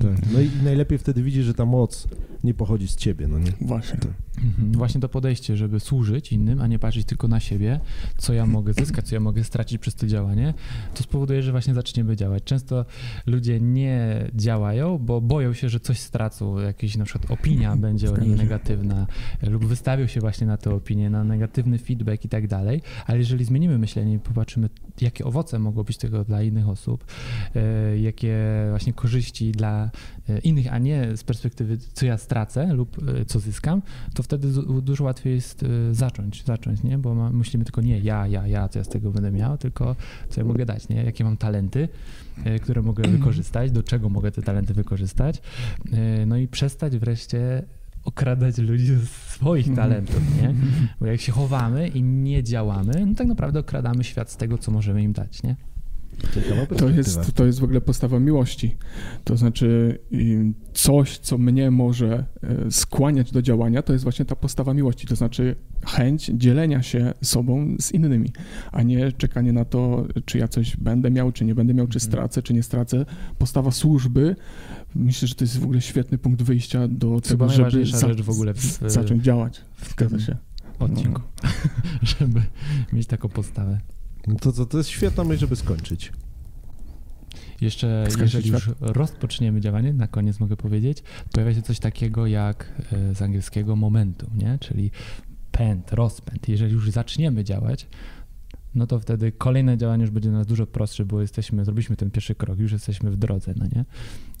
Tak. 0.00 0.32
No 0.32 0.40
i 0.40 0.50
najlepiej 0.64 0.98
wtedy 0.98 1.22
widzisz, 1.22 1.44
że 1.44 1.54
ta 1.54 1.64
moc 1.64 2.08
nie 2.44 2.54
pochodzi 2.54 2.88
z 2.88 2.96
ciebie, 2.96 3.28
no 3.28 3.38
nie? 3.38 3.52
Właśnie. 3.60 3.98
Mhm. 4.44 4.72
Właśnie 4.72 5.00
to 5.00 5.08
podejście, 5.08 5.56
żeby 5.56 5.80
służyć 5.80 6.32
innym, 6.32 6.60
a 6.60 6.66
nie 6.66 6.78
patrzeć 6.78 7.06
tylko 7.06 7.28
na 7.28 7.40
siebie, 7.40 7.80
co 8.18 8.32
ja 8.32 8.46
mogę 8.46 8.72
zyskać, 8.72 9.08
co 9.08 9.14
ja 9.14 9.20
mogę 9.20 9.44
stracić 9.44 9.78
przez 9.78 9.94
to 9.94 10.06
działanie, 10.06 10.54
to 10.94 11.02
spowoduje, 11.02 11.42
że 11.42 11.50
właśnie 11.50 11.74
zaczniemy 11.74 12.16
działać. 12.16 12.44
Często 12.44 12.84
ludzie 13.26 13.60
nie 13.60 14.26
działają, 14.34 14.98
bo 14.98 15.20
boją 15.20 15.52
się, 15.52 15.68
że 15.68 15.80
coś 15.80 15.98
stracą, 15.98 16.58
jakaś 16.58 16.96
na 16.96 17.04
przykład 17.04 17.30
opinia 17.30 17.76
będzie 17.76 18.10
o 18.10 18.16
się. 18.16 18.22
negatywna 18.22 19.06
lub 19.42 19.66
wystawią 19.66 20.06
się 20.06 20.20
właśnie 20.20 20.46
na 20.46 20.56
tę 20.56 20.74
opinię, 20.74 21.10
na 21.10 21.24
negatywny 21.24 21.78
feedback 21.78 22.24
i 22.24 22.28
tak 22.28 22.48
dalej, 22.48 22.82
ale 23.06 23.18
jeżeli 23.18 23.44
zmienimy 23.44 23.78
myślenie 23.78 24.14
i 24.14 24.18
popatrzymy, 24.18 24.68
jakie 25.00 25.24
owoce 25.24 25.58
mogą 25.58 25.82
być 25.82 25.96
tego 25.96 26.24
dla 26.24 26.42
innych 26.42 26.68
osób, 26.68 27.04
e, 27.54 27.98
jakie 27.98 28.36
właśnie 28.70 28.92
korzyści 28.92 29.52
dla 29.52 29.90
e, 30.28 30.38
innych, 30.38 30.72
a 30.72 30.78
nie 30.78 31.16
z 31.16 31.24
perspektywy, 31.24 31.78
co 31.92 32.06
ja 32.06 32.18
stracę 32.18 32.33
lub 32.72 32.96
e, 33.20 33.24
co 33.24 33.40
zyskam, 33.40 33.82
to 34.14 34.22
wtedy 34.22 34.52
du- 34.52 34.82
dużo 34.82 35.04
łatwiej 35.04 35.34
jest 35.34 35.62
e, 35.62 35.94
zacząć, 35.94 36.44
zacząć, 36.44 36.82
nie? 36.82 36.98
Bo 36.98 37.14
ma, 37.14 37.30
myślimy 37.30 37.64
tylko 37.64 37.80
nie 37.80 37.98
ja, 37.98 38.26
ja, 38.26 38.46
ja, 38.46 38.68
co 38.68 38.78
ja 38.78 38.84
z 38.84 38.88
tego 38.88 39.10
będę 39.10 39.30
miał, 39.32 39.58
tylko 39.58 39.96
co 40.28 40.40
ja 40.40 40.46
mogę 40.46 40.66
dać, 40.66 40.88
nie? 40.88 41.04
Jakie 41.04 41.24
mam 41.24 41.36
talenty, 41.36 41.88
e, 42.44 42.58
które 42.58 42.82
mogę 42.82 43.08
wykorzystać, 43.18 43.70
do 43.70 43.82
czego 43.82 44.08
mogę 44.08 44.32
te 44.32 44.42
talenty 44.42 44.74
wykorzystać, 44.74 45.42
no 46.26 46.36
i 46.36 46.48
przestać 46.48 46.96
wreszcie 46.98 47.62
okradać 48.04 48.58
ludzi 48.58 48.86
ze 48.86 49.06
swoich 49.06 49.68
Mhm. 49.68 49.88
talentów, 49.88 50.22
nie? 50.42 50.54
Bo 51.00 51.06
jak 51.06 51.20
się 51.20 51.32
chowamy 51.32 51.88
i 51.88 52.02
nie 52.02 52.42
działamy, 52.42 53.06
no 53.06 53.14
tak 53.14 53.26
naprawdę 53.26 53.60
okradamy 53.60 54.04
świat 54.04 54.30
z 54.30 54.36
tego, 54.36 54.58
co 54.58 54.70
możemy 54.72 55.02
im 55.02 55.12
dać, 55.12 55.42
nie? 55.42 55.56
To 56.78 56.88
jest, 56.88 57.32
to 57.34 57.46
jest 57.46 57.60
w 57.60 57.64
ogóle 57.64 57.80
postawa 57.80 58.18
miłości. 58.20 58.76
To 59.24 59.36
znaczy 59.36 59.98
coś, 60.72 61.18
co 61.18 61.38
mnie 61.38 61.70
może 61.70 62.24
e, 62.42 62.70
skłaniać 62.70 63.32
do 63.32 63.42
działania, 63.42 63.82
to 63.82 63.92
jest 63.92 64.02
właśnie 64.02 64.24
ta 64.24 64.36
postawa 64.36 64.74
miłości. 64.74 65.06
To 65.06 65.16
znaczy 65.16 65.56
chęć 65.86 66.26
dzielenia 66.34 66.82
się 66.82 67.12
sobą 67.22 67.76
z 67.80 67.92
innymi, 67.92 68.28
a 68.72 68.82
nie 68.82 69.12
czekanie 69.12 69.52
na 69.52 69.64
to, 69.64 70.06
czy 70.24 70.38
ja 70.38 70.48
coś 70.48 70.76
będę 70.76 71.10
miał, 71.10 71.32
czy 71.32 71.44
nie 71.44 71.54
będę 71.54 71.74
miał, 71.74 71.86
czy 71.86 71.96
Mhm. 71.98 72.10
stracę, 72.12 72.42
czy 72.42 72.54
nie 72.54 72.62
stracę. 72.62 73.04
Postawa 73.38 73.70
służby, 73.70 74.36
myślę, 74.94 75.28
że 75.28 75.34
to 75.34 75.44
jest 75.44 75.58
w 75.58 75.64
ogóle 75.64 75.80
świetny 75.80 76.18
punkt 76.18 76.42
wyjścia 76.42 76.88
do 76.88 77.06
chyba 77.08 77.20
tego, 77.20 77.48
żeby 77.48 77.62
najważniejsza 77.62 77.98
za- 77.98 78.08
rzecz 78.08 78.22
w 78.22 78.30
ogóle 78.30 78.54
w, 78.54 78.60
zacząć 78.86 79.22
działać. 79.24 79.60
w 79.76 79.90
Zgadza 79.90 80.18
się. 80.18 80.36
odcinku, 80.78 81.20
żeby 82.18 82.42
mieć 82.92 83.06
taką 83.06 83.28
postawę. 83.28 83.78
No 84.26 84.34
To, 84.34 84.52
to, 84.52 84.66
to 84.66 84.78
jest 84.78 84.90
świetna 84.90 85.24
myśl, 85.24 85.40
żeby 85.40 85.56
skończyć. 85.56 86.12
Jeszcze, 87.60 88.06
Skończyć 88.08 88.34
jeżeli 88.34 88.50
już 88.50 88.70
rozpoczniemy 88.80 89.60
działanie, 89.60 89.92
na 89.92 90.08
koniec 90.08 90.40
mogę 90.40 90.56
powiedzieć, 90.56 91.02
pojawia 91.32 91.54
się 91.54 91.62
coś 91.62 91.78
takiego 91.78 92.26
jak 92.26 92.82
e, 92.92 93.14
z 93.14 93.22
angielskiego 93.22 93.76
momentum, 93.76 94.30
nie? 94.36 94.58
czyli 94.60 94.90
pęd, 95.52 95.92
rozpęd. 95.92 96.48
Jeżeli 96.48 96.72
już 96.72 96.90
zaczniemy 96.90 97.44
działać, 97.44 97.86
no 98.74 98.86
to 98.86 99.00
wtedy 99.00 99.32
kolejne 99.32 99.78
działanie 99.78 100.02
już 100.02 100.10
będzie 100.10 100.28
dla 100.28 100.38
nas 100.38 100.46
dużo 100.46 100.66
prostsze, 100.66 101.04
bo 101.04 101.20
jesteśmy, 101.20 101.64
zrobiliśmy 101.64 101.96
ten 101.96 102.10
pierwszy 102.10 102.34
krok, 102.34 102.58
już 102.58 102.72
jesteśmy 102.72 103.10
w 103.10 103.16
drodze, 103.16 103.54
no 103.56 103.66
nie? 103.66 103.84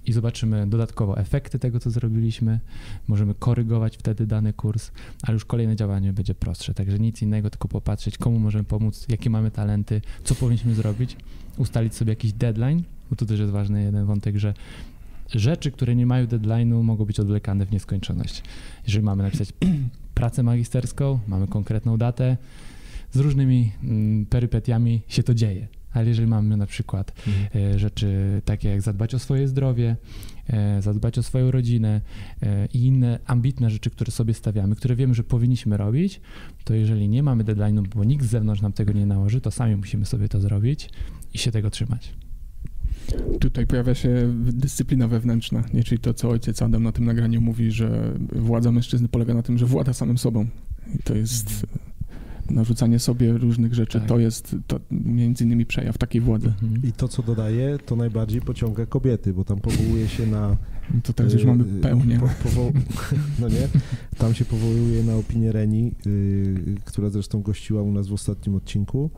I 0.06 0.12
zobaczymy 0.12 0.66
dodatkowo 0.66 1.18
efekty 1.18 1.58
tego, 1.58 1.80
co 1.80 1.90
zrobiliśmy, 1.90 2.60
możemy 3.08 3.34
korygować 3.34 3.96
wtedy 3.96 4.26
dany 4.26 4.52
kurs, 4.52 4.90
ale 5.22 5.34
już 5.34 5.44
kolejne 5.44 5.76
działanie 5.76 6.12
będzie 6.12 6.34
prostsze. 6.34 6.74
Także 6.74 6.98
nic 6.98 7.22
innego, 7.22 7.50
tylko 7.50 7.68
popatrzeć, 7.68 8.18
komu 8.18 8.38
możemy 8.38 8.64
pomóc, 8.64 9.06
jakie 9.08 9.30
mamy 9.30 9.50
talenty, 9.50 10.00
co 10.24 10.34
powinniśmy 10.34 10.74
zrobić, 10.74 11.16
ustalić 11.56 11.94
sobie 11.94 12.12
jakiś 12.12 12.32
deadline, 12.32 12.82
bo 13.10 13.16
tu 13.16 13.26
też 13.26 13.40
jest 13.40 13.52
ważny 13.52 13.82
jeden 13.82 14.06
wątek, 14.06 14.36
że 14.36 14.54
rzeczy, 15.34 15.70
które 15.70 15.96
nie 15.96 16.06
mają 16.06 16.26
deadline'u, 16.26 16.82
mogą 16.82 17.04
być 17.04 17.20
odwlekane 17.20 17.66
w 17.66 17.72
nieskończoność. 17.72 18.42
Jeżeli 18.86 19.04
mamy 19.04 19.22
napisać 19.22 19.52
pracę 20.14 20.42
magisterską, 20.42 21.18
mamy 21.28 21.46
konkretną 21.46 21.96
datę, 21.96 22.36
z 23.12 23.18
różnymi 23.18 23.72
mm, 23.82 24.26
perypetiami 24.26 25.00
się 25.08 25.22
to 25.22 25.34
dzieje. 25.34 25.68
Ale 25.94 26.08
jeżeli 26.08 26.28
mamy 26.28 26.56
na 26.56 26.66
przykład 26.66 27.12
e, 27.54 27.78
rzeczy 27.78 28.40
takie 28.44 28.68
jak 28.68 28.82
zadbać 28.82 29.14
o 29.14 29.18
swoje 29.18 29.48
zdrowie, 29.48 29.96
e, 30.48 30.82
zadbać 30.82 31.18
o 31.18 31.22
swoją 31.22 31.50
rodzinę 31.50 32.00
e, 32.42 32.66
i 32.66 32.86
inne 32.86 33.18
ambitne 33.26 33.70
rzeczy, 33.70 33.90
które 33.90 34.12
sobie 34.12 34.34
stawiamy, 34.34 34.76
które 34.76 34.96
wiemy, 34.96 35.14
że 35.14 35.24
powinniśmy 35.24 35.76
robić, 35.76 36.20
to 36.64 36.74
jeżeli 36.74 37.08
nie 37.08 37.22
mamy 37.22 37.44
deadline'u, 37.44 37.88
bo 37.88 38.04
nikt 38.04 38.24
z 38.24 38.28
zewnątrz 38.28 38.62
nam 38.62 38.72
tego 38.72 38.92
nie 38.92 39.06
nałoży, 39.06 39.40
to 39.40 39.50
sami 39.50 39.76
musimy 39.76 40.06
sobie 40.06 40.28
to 40.28 40.40
zrobić 40.40 40.90
i 41.34 41.38
się 41.38 41.50
tego 41.50 41.70
trzymać. 41.70 42.14
Tutaj 43.40 43.66
pojawia 43.66 43.94
się 43.94 44.34
dyscyplina 44.52 45.08
wewnętrzna, 45.08 45.64
nie? 45.74 45.84
czyli 45.84 45.98
to, 45.98 46.14
co 46.14 46.28
ojciec 46.28 46.62
Adam 46.62 46.82
na 46.82 46.92
tym 46.92 47.04
nagraniu 47.04 47.40
mówi, 47.40 47.70
że 47.70 48.14
władza 48.32 48.72
mężczyzny 48.72 49.08
polega 49.08 49.34
na 49.34 49.42
tym, 49.42 49.58
że 49.58 49.66
włada 49.66 49.92
samym 49.92 50.18
sobą. 50.18 50.46
I 50.94 50.98
to 50.98 51.14
jest 51.14 51.66
narzucanie 52.50 52.98
sobie 52.98 53.32
różnych 53.32 53.74
rzeczy, 53.74 53.98
Tak. 53.98 54.08
to 54.08 54.18
jest 54.18 54.56
to 54.66 54.80
między 54.90 55.44
innymi 55.44 55.66
przejaw 55.66 55.98
takiej 55.98 56.20
władzy. 56.20 56.48
Mhm. 56.48 56.82
I 56.84 56.92
to, 56.92 57.08
co 57.08 57.22
dodaje, 57.22 57.78
to 57.86 57.96
najbardziej 57.96 58.40
pociąga 58.40 58.86
kobiety, 58.86 59.34
bo 59.34 59.44
tam 59.44 59.60
powołuje 59.60 60.08
się 60.08 60.26
na... 60.26 60.56
To 61.02 61.12
teraz 61.12 61.32
już 61.32 61.42
y, 61.42 61.46
mamy 61.46 61.64
y, 61.64 61.80
pełnię. 61.80 62.20
Po, 62.20 62.48
powo... 62.48 62.72
no 63.40 63.48
nie? 63.48 63.68
Tam 64.18 64.34
się 64.34 64.44
powołuje 64.44 65.04
na 65.04 65.14
opinię 65.16 65.52
Reni, 65.52 65.92
y, 66.06 66.74
która 66.84 67.10
zresztą 67.10 67.42
gościła 67.42 67.82
u 67.82 67.92
nas 67.92 68.08
w 68.08 68.12
ostatnim 68.12 68.56
odcinku. 68.56 69.10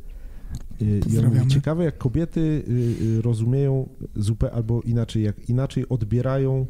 Y, 0.82 1.00
I 1.12 1.18
on 1.18 1.24
mówi, 1.26 1.46
ciekawe 1.46 1.84
jak 1.84 1.98
kobiety 1.98 2.40
y, 2.40 3.04
y, 3.18 3.22
rozumieją 3.22 3.88
zupełnie, 4.16 4.54
albo 4.56 4.82
inaczej, 4.82 5.22
jak 5.22 5.48
inaczej 5.48 5.88
odbierają 5.88 6.66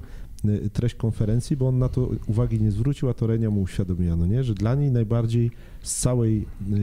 treść 0.72 0.94
konferencji, 0.94 1.56
bo 1.56 1.68
on 1.68 1.78
na 1.78 1.88
to 1.88 2.10
uwagi 2.26 2.60
nie 2.60 2.70
zwrócił, 2.70 3.08
a 3.08 3.14
to 3.14 3.26
Renia 3.26 3.50
mu 3.50 3.60
uświadomiła, 3.62 4.16
no 4.16 4.26
nie? 4.26 4.44
że 4.44 4.54
dla 4.54 4.74
niej 4.74 4.90
najbardziej 4.90 5.50
z 5.82 5.96
całej, 6.00 6.46
y, 6.72 6.76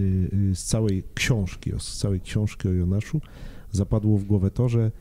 y, 0.52 0.56
z 0.56 0.64
całej 0.64 1.04
książki, 1.16 1.74
o- 1.74 1.80
z 1.80 1.98
całej 1.98 2.22
książki 2.22 2.68
o 2.68 2.72
Jonaszu 2.72 3.22
zapadło 3.72 4.18
w 4.18 4.24
głowę 4.24 4.52
to, 4.52 4.70
że 4.70 4.92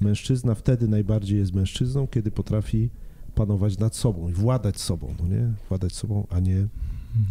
mężczyzna 0.00 0.54
wtedy 0.54 0.88
najbardziej 0.88 1.38
jest 1.38 1.54
mężczyzną, 1.54 2.06
kiedy 2.06 2.30
potrafi 2.30 2.90
panować 3.34 3.78
nad 3.78 3.96
sobą 3.96 4.28
i 4.28 4.32
władać 4.32 4.80
sobą, 4.80 5.14
no 5.22 5.28
nie? 5.28 5.52
Władać 5.68 5.92
sobą, 5.92 6.26
a 6.30 6.40
nie 6.40 6.66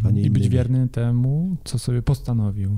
a 0.03 0.11
nie 0.11 0.21
I 0.21 0.29
być 0.29 0.41
innymi. 0.43 0.49
wierny 0.55 0.87
temu, 0.89 1.55
co 1.63 1.79
sobie 1.79 2.01
postanowił. 2.01 2.77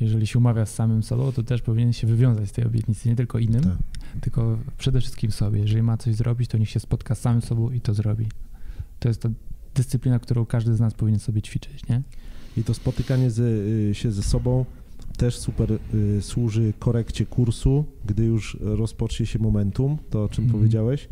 Jeżeli 0.00 0.26
się 0.26 0.38
umawia 0.38 0.66
z 0.66 0.74
samym 0.74 1.02
sobą, 1.02 1.32
to 1.32 1.42
też 1.42 1.62
powinien 1.62 1.92
się 1.92 2.06
wywiązać 2.06 2.48
z 2.48 2.52
tej 2.52 2.64
obietnicy, 2.64 3.08
nie 3.08 3.16
tylko 3.16 3.38
innym, 3.38 3.62
Tak. 3.62 3.76
tylko 4.20 4.58
przede 4.78 5.00
wszystkim 5.00 5.30
sobie. 5.32 5.60
Jeżeli 5.60 5.82
ma 5.82 5.96
coś 5.96 6.14
zrobić, 6.14 6.50
to 6.50 6.58
niech 6.58 6.70
się 6.70 6.80
spotka 6.80 7.14
z 7.14 7.20
samym 7.20 7.42
sobą 7.42 7.70
i 7.70 7.80
to 7.80 7.94
zrobi. 7.94 8.26
To 8.98 9.08
jest 9.08 9.22
ta 9.22 9.28
dyscyplina, 9.74 10.18
którą 10.18 10.46
każdy 10.46 10.74
z 10.74 10.80
nas 10.80 10.94
powinien 10.94 11.20
sobie 11.20 11.42
ćwiczyć, 11.42 11.88
nie? 11.88 12.02
I 12.56 12.64
to 12.64 12.74
spotykanie 12.74 13.30
ze, 13.30 13.44
y, 13.44 13.90
się 13.94 14.12
ze 14.12 14.22
sobą 14.22 14.64
też 15.16 15.38
super 15.38 15.72
y, 15.94 16.22
służy 16.22 16.72
korekcie 16.78 17.26
kursu, 17.26 17.84
gdy 18.04 18.24
już 18.24 18.56
rozpocznie 18.60 19.26
się 19.26 19.38
momentum, 19.38 19.98
to 20.10 20.24
o 20.24 20.28
czym 20.28 20.44
Mhm. 20.44 20.60
powiedziałeś. 20.60 21.08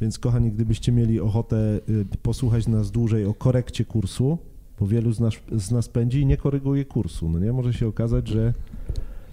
Więc 0.00 0.18
kochani, 0.18 0.52
gdybyście 0.52 0.92
mieli 0.92 1.20
ochotę 1.20 1.80
y, 1.88 2.04
posłuchać 2.22 2.66
nas 2.66 2.90
dłużej 2.90 3.24
o 3.24 3.34
korekcie 3.34 3.84
kursu, 3.84 4.38
bo 4.80 4.86
wielu 4.86 5.12
z 5.12 5.20
nas, 5.20 5.34
z 5.52 5.70
nas 5.70 5.88
pędzi 5.88 6.20
i 6.20 6.26
nie 6.26 6.36
koryguje 6.36 6.84
kursu, 6.84 7.28
no 7.28 7.38
nie? 7.38 7.52
Może 7.52 7.72
się 7.72 7.86
okazać, 7.86 8.28
że, 8.28 8.52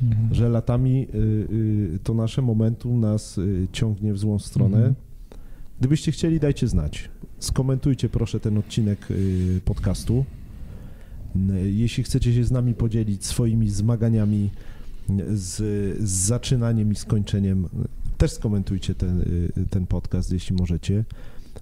Mhm. 0.01 0.33
że 0.33 0.49
latami 0.49 1.07
y, 1.15 1.17
y, 1.95 1.99
to 2.03 2.13
nasze 2.13 2.41
momentum 2.41 2.99
nas 2.99 3.37
y, 3.37 3.67
ciągnie 3.71 4.13
w 4.13 4.17
złą 4.17 4.39
stronę. 4.39 4.77
Mhm. 4.77 4.95
Gdybyście 5.79 6.11
chcieli, 6.11 6.39
dajcie 6.39 6.67
znać. 6.67 7.09
Skomentujcie 7.39 8.09
proszę 8.09 8.39
ten 8.39 8.57
odcinek 8.57 9.07
podcastu. 9.65 10.25
Jeśli 11.63 12.03
chcecie 12.03 12.33
się 12.33 12.43
z 12.43 12.51
nami 12.51 12.73
podzielić 12.73 13.25
swoimi 13.25 13.69
zmaganiami 13.69 14.49
z, 15.33 15.57
z 16.03 16.09
zaczynaniem 16.09 16.91
i 16.91 16.95
skończeniem, 16.95 17.69
też 18.17 18.31
skomentujcie 18.31 18.95
ten, 18.95 19.25
ten 19.69 19.85
podcast, 19.85 20.31
jeśli 20.33 20.55
możecie. 20.55 21.03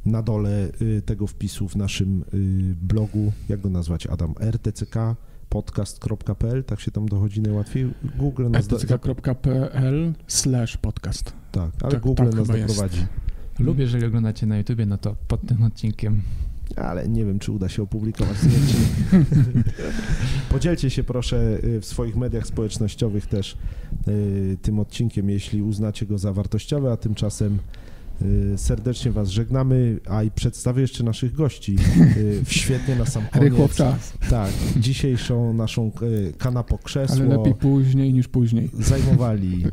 Na 0.06 0.22
dole 0.22 0.70
y, 0.82 1.02
tego 1.06 1.28
wpisu 1.28 1.68
w 1.68 1.76
naszym 1.76 2.22
y, 2.34 2.76
blogu, 2.82 3.32
jak 3.50 3.62
go 3.62 3.70
nazwać, 3.70 4.08
Adam? 4.08 4.34
rtck 4.42 4.96
podcast.pl, 5.50 6.64
tak 6.64 6.80
się 6.80 6.92
tam 6.92 7.06
dochodzi 7.06 7.42
najłatwiej. 7.42 7.90
Google 8.18 8.50
nas, 8.50 8.68
rtck.pl 8.72 10.14
slash 10.28 10.78
podcast. 10.78 11.34
tak, 11.52 11.72
ale 11.82 11.92
Tak, 11.92 12.02
Google 12.02 12.24
tak 12.24 12.34
nas 12.36 12.48
chyba 12.48 12.58
jest. 12.58 12.68
doprowadzi. 12.76 13.06
Lubię, 13.60 13.84
jeżeli 13.84 14.06
oglądacie 14.06 14.46
na 14.46 14.58
YouTubie, 14.58 14.86
no 14.86 14.98
to 14.98 15.16
pod 15.28 15.48
tym 15.48 15.64
odcinkiem. 15.64 16.22
ale 16.76 17.08
nie 17.08 17.26
wiem, 17.26 17.40
czy 17.40 17.52
uda 17.52 17.70
się 17.70 17.84
opublikować 17.84 18.38
zdjęcie. 18.38 18.76
Podzielcie 20.52 20.90
się 20.90 21.04
proszę 21.04 21.60
y, 21.64 21.82
w 21.82 21.86
swoich 21.86 22.16
mediach 22.16 22.48
społecznościowych 22.48 23.26
też 23.28 23.58
tym 24.62 24.80
odcinkiem, 24.80 25.30
jeśli 25.30 25.62
uznacie 25.62 26.06
go 26.06 26.18
za 26.18 26.34
wartościowy, 26.34 26.92
a 26.92 26.98
tymczasem 26.98 27.60
serdecznie 28.58 29.12
Was 29.12 29.30
żegnamy, 29.30 30.00
a 30.10 30.24
i 30.24 30.32
przedstawię 30.32 30.82
jeszcze 30.82 31.04
naszych 31.04 31.34
gości 31.34 31.76
y, 32.18 32.42
w 32.46 32.54
świetnie 32.54 32.96
na 32.96 33.06
sam 33.06 33.24
koniec. 33.32 33.50
Rychło 33.50 33.68
w 33.68 33.76
czas, 33.76 34.14
Tak, 34.30 34.52
dzisiejszą 34.78 35.54
naszą 35.54 35.92
y, 36.02 36.34
kanapo 36.38 36.78
krzesło 36.78 37.18
ale 37.26 37.38
lepiej 37.38 37.54
później 37.56 38.14
niż 38.14 38.28
później. 38.28 38.70
zajmowali, 38.80 39.66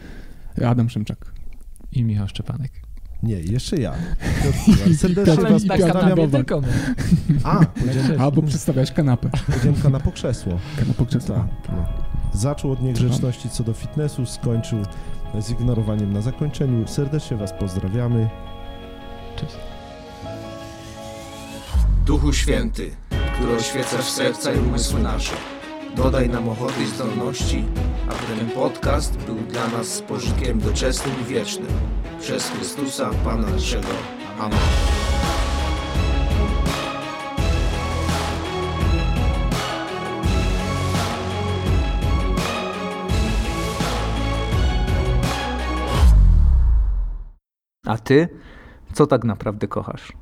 Adam 0.66 0.90
Szymczak. 0.90 1.32
I 1.92 2.04
Michał 2.04 2.28
Szczepanek. 2.28 2.72
nie, 3.22 3.40
jeszcze 3.40 3.76
ja. 3.76 3.94
Serdecznie 4.98 5.34
Was 5.44 5.64
tak 5.64 5.80
pozdrawiam. 5.80 5.92
kanapę 6.16 6.28
tylko 6.28 6.60
my. 6.60 6.68
A, 7.44 7.60
Albo 8.18 8.42
przedstawiałeś 8.42 8.92
kanapę. 8.92 9.30
powiedziałem 9.46 9.74
kanapo 9.82 10.12
krzesło. 10.12 10.58
Kanapę 10.78 11.06
krzesła. 11.06 11.48
Tak. 11.66 11.76
No. 11.76 11.86
Zaczął 12.34 12.72
od 12.72 12.82
niegrzeczności 12.82 13.50
co 13.50 13.64
do 13.64 13.72
fitnessu, 13.72 14.26
skończył 14.26 14.78
z 15.42 15.50
ignorowaniem 15.50 16.12
na 16.12 16.20
zakończeniu. 16.20 16.88
Serdecznie 16.88 17.36
Was 17.36 17.52
pozdrawiamy. 17.52 18.28
Cześć. 19.36 19.56
Duchu 22.04 22.32
Święty, 22.32 22.90
który 23.34 23.56
oświecasz 23.56 24.10
serca 24.10 24.52
i 24.52 24.58
umysły 24.58 25.00
nasze, 25.00 25.34
dodaj 25.96 26.28
nam 26.28 26.48
ochoty 26.48 26.82
i 26.82 26.86
zdolności, 26.86 27.64
aby 28.08 28.38
ten 28.38 28.50
podcast 28.50 29.16
był 29.16 29.36
dla 29.36 29.68
nas 29.68 29.86
z 29.86 30.02
pożytkiem 30.02 30.60
doczesnym 30.60 31.14
i 31.22 31.24
wiecznym. 31.24 31.72
Przez 32.20 32.48
Chrystusa, 32.50 33.10
Pana 33.24 33.50
naszego. 33.50 33.88
Amen. 34.38 34.95
A 47.86 47.98
ty, 47.98 48.28
co 48.92 49.06
tak 49.06 49.24
naprawdę 49.24 49.66
kochasz? 49.66 50.12